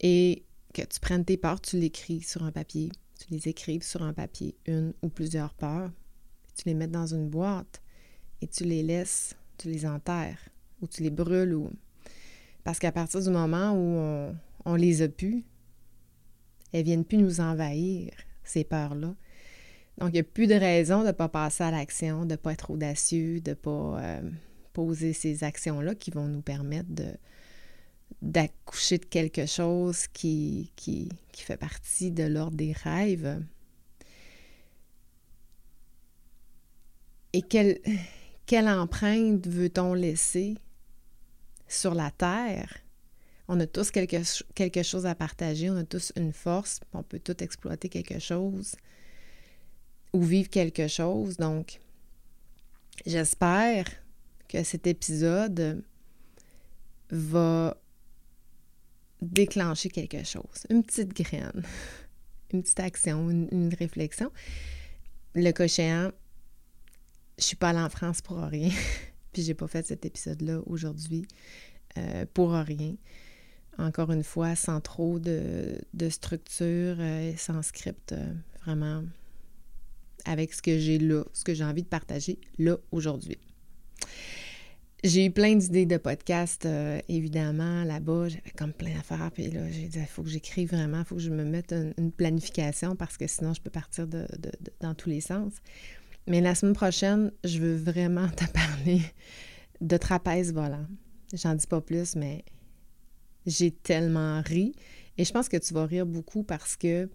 et 0.00 0.44
que 0.72 0.82
tu 0.82 1.00
prennes 1.00 1.24
tes 1.24 1.36
peurs, 1.36 1.60
tu 1.60 1.78
l'écris 1.78 2.20
sur 2.20 2.42
un 2.42 2.52
papier, 2.52 2.90
tu 3.18 3.26
les 3.30 3.48
écrives 3.48 3.82
sur 3.82 4.02
un 4.02 4.12
papier, 4.12 4.56
une 4.66 4.92
ou 5.02 5.08
plusieurs 5.08 5.54
peurs, 5.54 5.90
tu 6.54 6.64
les 6.66 6.74
mets 6.74 6.88
dans 6.88 7.06
une 7.06 7.28
boîte 7.28 7.82
et 8.40 8.46
tu 8.46 8.64
les 8.64 8.82
laisses, 8.82 9.36
tu 9.58 9.68
les 9.68 9.86
enterres 9.86 10.48
ou 10.80 10.86
tu 10.86 11.02
les 11.02 11.10
brûles 11.10 11.70
parce 12.64 12.78
qu'à 12.78 12.92
partir 12.92 13.20
du 13.20 13.30
moment 13.30 13.72
où 13.72 13.98
on, 13.98 14.36
on 14.64 14.74
les 14.74 15.02
a 15.02 15.08
pu, 15.08 15.44
elles 16.72 16.84
viennent 16.84 17.04
plus 17.04 17.18
nous 17.18 17.40
envahir, 17.40 18.10
ces 18.42 18.64
peurs-là. 18.64 19.14
Donc, 19.98 20.10
il 20.10 20.14
n'y 20.14 20.20
a 20.20 20.24
plus 20.24 20.46
de 20.46 20.54
raison 20.54 21.02
de 21.02 21.08
ne 21.08 21.12
pas 21.12 21.28
passer 21.28 21.62
à 21.62 21.70
l'action, 21.70 22.24
de 22.24 22.32
ne 22.32 22.36
pas 22.36 22.52
être 22.52 22.70
audacieux, 22.70 23.40
de 23.40 23.50
ne 23.50 23.54
pas 23.54 24.00
euh, 24.00 24.30
poser 24.72 25.12
ces 25.12 25.44
actions-là 25.44 25.94
qui 25.94 26.10
vont 26.10 26.26
nous 26.26 26.42
permettre 26.42 26.88
d'accoucher 28.20 28.98
de 28.98 29.04
quelque 29.04 29.46
chose 29.46 30.08
qui, 30.08 30.72
fait 31.32 31.56
partie 31.56 32.10
de 32.10 32.24
l'ordre 32.24 32.56
des 32.56 32.72
rêves. 32.72 33.40
Et 37.32 37.42
quelle, 37.42 38.68
empreinte 38.68 39.46
veut-on 39.46 39.94
laisser 39.94 40.56
sur 41.68 41.94
la 41.94 42.10
Terre? 42.10 42.78
On 43.46 43.60
a 43.60 43.66
tous 43.66 43.90
quelque, 43.90 44.82
chose 44.82 45.06
à 45.06 45.14
partager, 45.14 45.70
on 45.70 45.76
a 45.76 45.84
tous 45.84 46.12
une 46.16 46.32
force, 46.32 46.80
on 46.92 47.02
peut 47.02 47.20
tous 47.20 47.44
exploiter 47.44 47.88
quelque 47.88 48.18
chose 48.18 48.74
ou 50.14 50.22
vivre 50.22 50.48
quelque 50.48 50.88
chose. 50.88 51.36
Donc, 51.36 51.80
j'espère 53.04 53.84
que 54.48 54.62
cet 54.62 54.86
épisode 54.86 55.82
va 57.10 57.76
déclencher 59.20 59.90
quelque 59.90 60.22
chose, 60.24 60.66
une 60.70 60.82
petite 60.84 61.12
graine, 61.14 61.62
une 62.52 62.62
petite 62.62 62.80
action, 62.80 63.28
une, 63.30 63.74
réflexion. 63.74 64.30
Le 65.34 65.50
cochéant, 65.50 66.12
je 67.36 67.44
suis 67.44 67.56
pas 67.56 67.70
allée 67.70 67.80
en 67.80 67.90
France 67.90 68.22
pour 68.22 68.38
rien, 68.38 68.70
puis 69.32 69.42
j'ai 69.42 69.54
pas 69.54 69.66
fait 69.66 69.84
cet 69.84 70.06
épisode-là 70.06 70.60
aujourd'hui 70.66 71.26
euh, 71.98 72.24
pour 72.32 72.52
rien. 72.52 72.94
Encore 73.78 74.12
une 74.12 74.22
fois, 74.22 74.54
sans 74.54 74.80
trop 74.80 75.18
de, 75.18 75.80
structure, 76.08 76.96
euh, 77.00 77.32
sans 77.36 77.62
script, 77.62 78.12
euh, 78.12 78.32
vraiment 78.64 79.02
avec 80.24 80.52
ce 80.52 80.62
que 80.62 80.78
j'ai 80.78 80.98
là, 80.98 81.24
ce 81.32 81.44
que 81.44 81.54
j'ai 81.54 81.64
envie 81.64 81.82
de 81.82 81.88
partager 81.88 82.38
là 82.58 82.76
aujourd'hui. 82.92 83.38
J'ai 85.04 85.26
eu 85.26 85.30
plein 85.30 85.54
d'idées 85.54 85.84
de 85.84 85.98
podcasts, 85.98 86.64
euh, 86.64 86.98
évidemment, 87.10 87.84
là-bas. 87.84 88.28
J'avais 88.28 88.50
comme 88.56 88.72
plein 88.72 88.94
d'affaires. 88.94 89.30
Puis 89.34 89.50
là, 89.50 89.70
j'ai 89.70 89.86
dit, 89.86 89.98
il 89.98 90.06
faut 90.06 90.22
que 90.22 90.30
j'écrive 90.30 90.70
vraiment, 90.70 91.00
il 91.00 91.04
faut 91.04 91.16
que 91.16 91.20
je 91.20 91.28
me 91.28 91.44
mette 91.44 91.74
une, 91.98 92.10
planification 92.10 92.96
parce 92.96 93.18
que 93.18 93.26
sinon, 93.26 93.52
je 93.52 93.60
peux 93.60 93.70
partir 93.70 94.06
dans 94.80 94.94
tous 94.94 95.10
les 95.10 95.20
sens. 95.20 95.52
Mais 96.26 96.40
la 96.40 96.54
semaine 96.54 96.72
prochaine, 96.72 97.32
je 97.44 97.58
veux 97.58 97.76
vraiment 97.76 98.28
te 98.36 98.46
parler 98.50 99.02
de 99.82 99.96
trapèze 99.98 100.54
volant. 100.54 100.86
J'en 101.34 101.54
dis 101.54 101.66
pas 101.66 101.82
plus, 101.82 102.16
mais 102.16 102.42
j'ai 103.44 103.72
tellement 103.72 104.40
ri. 104.40 104.74
Et 105.18 105.26
je 105.26 105.32
pense 105.32 105.50
que 105.50 105.58
tu 105.58 105.74
vas 105.74 105.84
rire 105.84 106.06
beaucoup 106.06 106.44
parce 106.44 106.76
que 106.76 107.10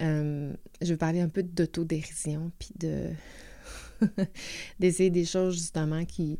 euh, 0.00 0.52
je 0.80 0.88
vais 0.88 0.96
parler 0.96 1.20
un 1.20 1.28
peu 1.28 1.42
d'autodérision, 1.42 2.50
puis 2.58 2.70
de 2.78 3.10
d'essayer 4.80 5.10
des 5.10 5.24
choses 5.24 5.54
justement 5.54 6.04
qui, 6.04 6.38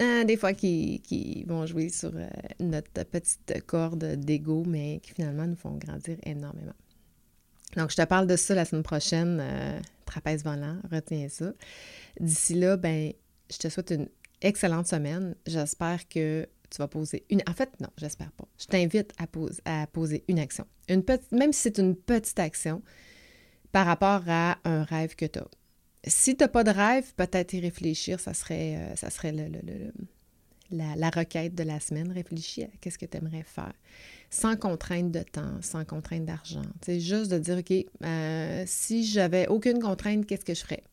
euh, 0.00 0.24
des 0.24 0.36
fois 0.36 0.54
qui, 0.54 1.44
vont 1.46 1.66
jouer 1.66 1.88
sur 1.88 2.12
euh, 2.14 2.28
notre 2.60 3.04
petite 3.04 3.64
corde 3.66 4.04
d'ego, 4.16 4.64
mais 4.66 5.00
qui 5.02 5.12
finalement 5.12 5.46
nous 5.46 5.56
font 5.56 5.76
grandir 5.76 6.16
énormément. 6.24 6.74
Donc, 7.76 7.90
je 7.90 7.96
te 7.96 8.04
parle 8.04 8.26
de 8.26 8.36
ça 8.36 8.54
la 8.54 8.64
semaine 8.64 8.84
prochaine, 8.84 9.42
trapèze 10.06 10.44
volant, 10.44 10.78
retiens 10.90 11.28
ça. 11.28 11.52
D'ici 12.18 12.54
là, 12.54 12.78
ben, 12.78 13.12
je 13.50 13.58
te 13.58 13.68
souhaite 13.68 13.90
une 13.90 14.08
excellente 14.40 14.86
semaine. 14.86 15.34
J'espère 15.46 16.08
que 16.08 16.48
tu 16.70 16.78
vas 16.78 16.88
poser 16.88 17.24
une. 17.30 17.42
En 17.48 17.52
fait, 17.52 17.70
non, 17.80 17.88
j'espère 17.96 18.32
pas. 18.32 18.46
Je 18.58 18.66
t'invite 18.66 19.12
à, 19.18 19.82
à 19.82 19.86
poser 19.86 20.24
une 20.28 20.38
action. 20.38 20.66
Une 20.88 21.02
petite... 21.02 21.32
Même 21.32 21.52
si 21.52 21.62
c'est 21.62 21.78
une 21.78 21.96
petite 21.96 22.38
action 22.38 22.82
par 23.72 23.86
rapport 23.86 24.22
à 24.28 24.58
un 24.64 24.84
rêve 24.84 25.16
que 25.16 25.26
tu 25.26 25.38
as. 25.38 25.48
Si 26.06 26.36
tu 26.36 26.44
n'as 26.44 26.48
pas 26.48 26.64
de 26.64 26.70
rêve, 26.70 27.12
peut-être 27.14 27.52
y 27.52 27.60
réfléchir, 27.60 28.20
ça 28.20 28.32
serait, 28.32 28.76
euh, 28.76 28.96
ça 28.96 29.10
serait 29.10 29.32
le, 29.32 29.92
la, 30.70 31.10
requête 31.10 31.54
de 31.54 31.62
la 31.62 31.80
semaine. 31.80 32.10
Réfléchis 32.12 32.64
à 32.64 32.68
qu'est-ce 32.80 32.98
que 32.98 33.06
tu 33.06 33.16
aimerais 33.16 33.42
faire. 33.42 33.72
Sans 34.30 34.56
contrainte 34.56 35.10
de 35.10 35.20
temps, 35.20 35.60
sans 35.62 35.84
contrainte 35.84 36.24
d'argent. 36.24 36.62
C'est 36.84 37.00
juste 37.00 37.30
de 37.30 37.38
dire, 37.38 37.58
OK, 37.58 37.72
euh, 38.04 38.64
si 38.66 39.04
j'avais 39.04 39.48
aucune 39.48 39.80
contrainte, 39.80 40.26
qu'est-ce 40.26 40.44
que 40.44 40.54
je 40.54 40.60
ferais? 40.60 40.84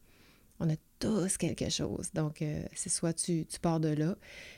On 0.60 0.70
a 0.70 0.76
tous 1.04 1.38
quelque 1.38 1.70
chose. 1.70 2.12
Donc, 2.14 2.42
euh, 2.42 2.64
c'est 2.74 2.90
soit 2.90 3.14
tu, 3.14 3.46
tu, 3.46 3.60
pars 3.60 3.82
de 3.82 3.90
là, 3.90 4.16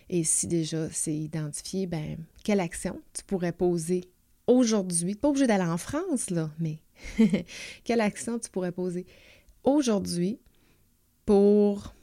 et 0.09 0.23
si 0.23 0.45
déjà 0.45 0.89
c'est 0.91 1.15
identifié, 1.15 1.87
ben 1.87 2.17
quelle 2.43 2.59
action 2.59 3.01
tu 3.13 3.23
pourrais 3.23 3.51
poser 3.51 4.11
aujourd'hui? 4.45 5.15
Pas 5.15 5.29
obligé 5.29 5.47
d'aller 5.47 5.63
en 5.63 5.77
France, 5.77 6.29
là, 6.29 6.51
mais 6.59 6.77
quelle 7.83 8.01
action 8.01 8.37
tu 8.37 8.49
pourrais 8.51 8.71
poser 8.71 9.07
aujourd'hui 9.63 10.39
pour 11.25 11.95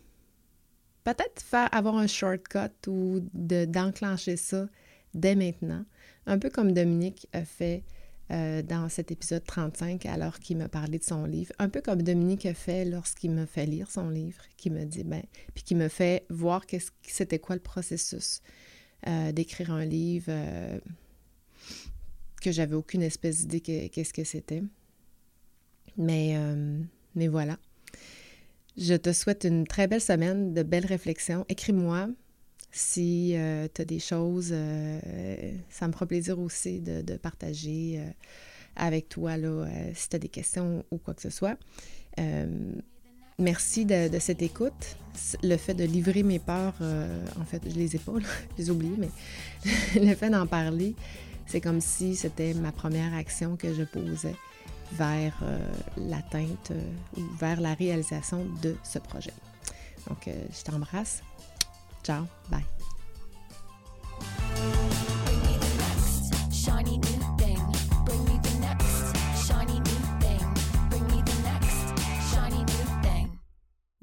peut-être 1.05 1.41
faire 1.41 1.73
avoir 1.73 1.97
un 1.97 2.09
shortcut 2.09 2.89
ou 2.89 3.21
d'enclencher 3.33 4.37
ça 4.37 4.67
dès 5.15 5.37
maintenant, 5.37 5.85
un 6.27 6.39
peu 6.39 6.51
comme 6.51 6.73
Dominique 6.73 7.29
a 7.33 7.45
fait 7.45 7.85
euh, 8.31 8.63
dans 8.63 8.89
cet 8.89 9.11
épisode 9.11 9.45
35 9.45 10.07
alors 10.07 10.39
qu'il 10.39 10.57
me 10.57 10.69
parlait 10.69 10.99
de 10.99 11.05
son 11.05 11.25
livre. 11.25 11.53
Un 11.59 11.69
peu 11.69 11.81
comme 11.81 12.03
Dominique 12.03 12.47
a 12.47 12.55
fait 12.55 12.85
lorsqu'il 12.85 13.31
me 13.33 13.47
fait 13.47 13.67
lire 13.67 13.91
son 13.91 14.09
livre, 14.09 14.43
qui 14.57 14.71
me 14.71 14.85
dit, 14.85 15.05
ben, 15.05 15.23
puis 15.55 15.65
qui 15.65 15.75
me 15.75 15.89
fait 15.89 16.25
voir 16.31 16.67
qu'est-ce, 16.67 16.91
c'était 17.03 17.39
quoi 17.39 17.57
le 17.57 17.61
processus 17.61 18.41
euh, 19.07 19.33
d'écrire 19.33 19.73
un 19.73 19.85
livre, 19.85 20.27
euh, 20.29 20.79
que 22.41 22.53
j'avais 22.53 22.75
aucune 22.75 23.03
espèce 23.03 23.47
d'idée 23.47 23.89
qu'est-ce 23.91 24.13
que 24.13 24.25
c'était. 24.25 24.63
Mais, 25.97 26.37
mais 27.15 27.29
voilà. 27.29 27.59
Je 28.77 28.95
te 28.95 29.13
souhaite 29.13 29.45
une 29.45 29.67
très 29.67 29.87
belle 29.87 30.01
semaine, 30.01 30.55
de 30.55 30.63
belles 30.63 30.87
réflexions. 30.87 31.45
Écris-moi, 31.49 32.09
si 32.73 33.35
euh, 33.37 33.69
tu 33.73 33.83
as 33.83 33.85
des 33.85 33.99
choses, 33.99 34.51
euh, 34.53 35.53
ça 35.69 35.87
me 35.87 35.93
fera 35.93 36.07
plaisir 36.07 36.39
aussi 36.39 36.81
de, 36.81 37.17
partager 37.17 37.99
euh, 37.99 38.11
avec 38.77 39.11
toi 39.11 39.37
là, 39.37 39.67
si 39.95 40.09
tu 40.09 40.17
as 40.17 40.19
des 40.19 40.31
questions 40.31 40.83
ou 40.91 40.97
quoi 40.97 41.13
que 41.15 41.21
ce 41.21 41.31
soit. 41.31 41.59
merci 43.39 43.85
de, 43.85 44.19
cette 44.19 44.43
écoute. 44.43 44.97
Le 45.43 45.59
fait 45.59 45.75
de 45.75 45.85
livrer 45.85 46.23
mes 46.23 46.39
peurs, 46.39 46.75
en 47.39 47.45
fait, 47.45 47.63
je 47.69 47.75
les 47.75 47.95
ai 47.95 47.99
pas, 47.99 48.13
je 48.59 48.63
les 48.63 48.71
ai 48.71 48.75
mais 48.75 49.11
le 50.01 50.15
fait 50.15 50.31
d'en 50.31 50.47
parler, 50.47 50.95
c'est 51.47 51.61
comme 51.61 51.83
si 51.83 52.17
c'était 52.17 52.55
ma 52.55 52.73
première 52.73 53.13
action 53.15 53.57
que 53.57 53.75
je 53.75 53.83
posais 53.83 54.35
vers 54.93 55.39
l'atteinte 55.99 56.73
ou 57.19 57.21
vers 57.39 57.61
la 57.61 57.75
réalisation 57.75 58.47
de 58.63 58.75
ce 58.83 58.99
projet. 58.99 59.35
Donc, 60.09 60.27
je 60.29 60.65
t'embrasse. 60.65 61.23
Ciao, 62.03 62.25
bye. 62.51 62.65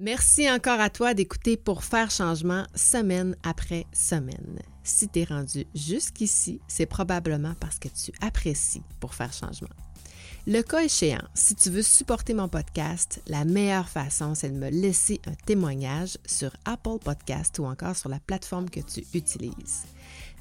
Merci 0.02 0.50
encore 0.50 0.80
à 0.80 0.90
toi 0.90 1.14
d'écouter 1.14 1.58
pour 1.58 1.84
faire 1.84 2.10
changement 2.10 2.66
semaine 2.74 3.36
après 3.44 3.86
semaine. 3.92 4.60
Si 4.82 5.10
tu 5.10 5.20
es 5.20 5.24
rendu 5.26 5.66
jusqu'ici, 5.76 6.62
c'est 6.70 6.86
probablement 6.86 7.54
parce 7.60 7.80
que 7.80 7.90
tu 7.90 8.14
apprécies 8.22 8.82
pour 9.02 9.14
faire 9.14 9.34
changement. 9.34 9.68
Le 10.48 10.62
cas 10.62 10.84
échéant, 10.84 11.22
si 11.34 11.54
tu 11.54 11.70
veux 11.70 11.82
supporter 11.82 12.34
mon 12.34 12.48
podcast, 12.48 13.22
la 13.28 13.44
meilleure 13.44 13.90
façon, 13.90 14.36
c'est 14.36 14.50
de 14.50 14.58
me 14.58 14.70
laisser 14.70 15.20
un 15.28 15.34
témoignage 15.46 16.18
sur 16.26 16.52
Apple 16.66 16.98
Podcast 17.04 17.60
ou 17.60 17.66
encore 17.66 17.96
sur 17.96 18.10
la 18.10 18.20
plateforme 18.20 18.70
que 18.70 18.80
tu 18.80 19.06
utilises. 19.14 19.84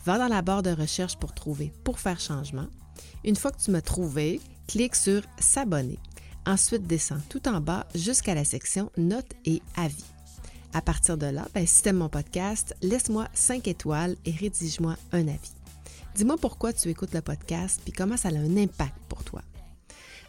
Va 0.07 0.17
dans 0.17 0.29
la 0.29 0.41
barre 0.41 0.63
de 0.63 0.71
recherche 0.71 1.17
pour 1.17 1.35
trouver 1.35 1.73
Pour 1.83 1.99
faire 1.99 2.21
changement. 2.21 2.69
Une 3.25 3.37
fois 3.37 3.51
que 3.51 3.61
tu 3.61 3.73
m'as 3.73 3.83
trouvé, 3.83 4.41
clique 4.69 4.95
sur 4.95 5.23
S'abonner. 5.41 5.99
Ensuite, 6.47 6.87
descends 6.87 7.21
tout 7.29 7.49
en 7.49 7.61
bas 7.61 7.87
jusqu'à 7.95 8.35
la 8.35 8.45
section 8.45 8.91
Notes 8.97 9.35
et 9.45 9.61
avis. 9.77 10.05
À 10.75 10.81
partir 10.81 11.19
de 11.19 11.27
là, 11.27 11.49
ben, 11.55 11.67
si 11.67 11.83
tu 11.83 11.89
aimes 11.89 11.97
mon 11.97 12.09
podcast, 12.09 12.75
laisse-moi 12.83 13.29
5 13.35 13.67
étoiles 13.67 14.17
et 14.25 14.31
rédige-moi 14.31 14.97
un 15.13 15.27
avis. 15.27 15.53
Dis-moi 16.15 16.37
pourquoi 16.41 16.73
tu 16.73 16.89
écoutes 16.89 17.15
le 17.15 17.21
podcast 17.21 17.81
puis 17.83 17.93
comment 17.93 18.17
ça 18.17 18.29
a 18.29 18.33
un 18.33 18.57
impact 18.57 18.97
pour 19.09 19.25
toi. 19.25 19.43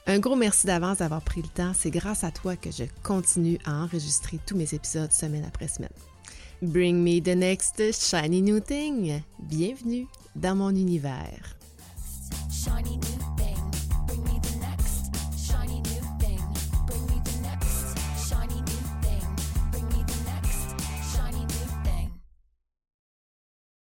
Un 0.07 0.19
gros 0.19 0.35
merci 0.35 0.65
d'avance 0.65 0.97
d'avoir 0.97 1.21
pris 1.21 1.41
le 1.41 1.47
temps. 1.47 1.73
C'est 1.75 1.91
grâce 1.91 2.23
à 2.23 2.31
toi 2.31 2.55
que 2.55 2.71
je 2.71 2.83
continue 3.03 3.59
à 3.65 3.83
enregistrer 3.83 4.39
tous 4.45 4.55
mes 4.55 4.73
épisodes 4.73 5.11
semaine 5.11 5.45
après 5.45 5.67
semaine. 5.67 5.89
Bring 6.61 7.03
me 7.03 7.21
the 7.21 7.35
next 7.35 7.81
shiny 7.93 8.41
new 8.41 8.59
thing. 8.59 9.21
Bienvenue 9.39 10.07
dans 10.35 10.55
mon 10.55 10.71
univers. 10.71 11.55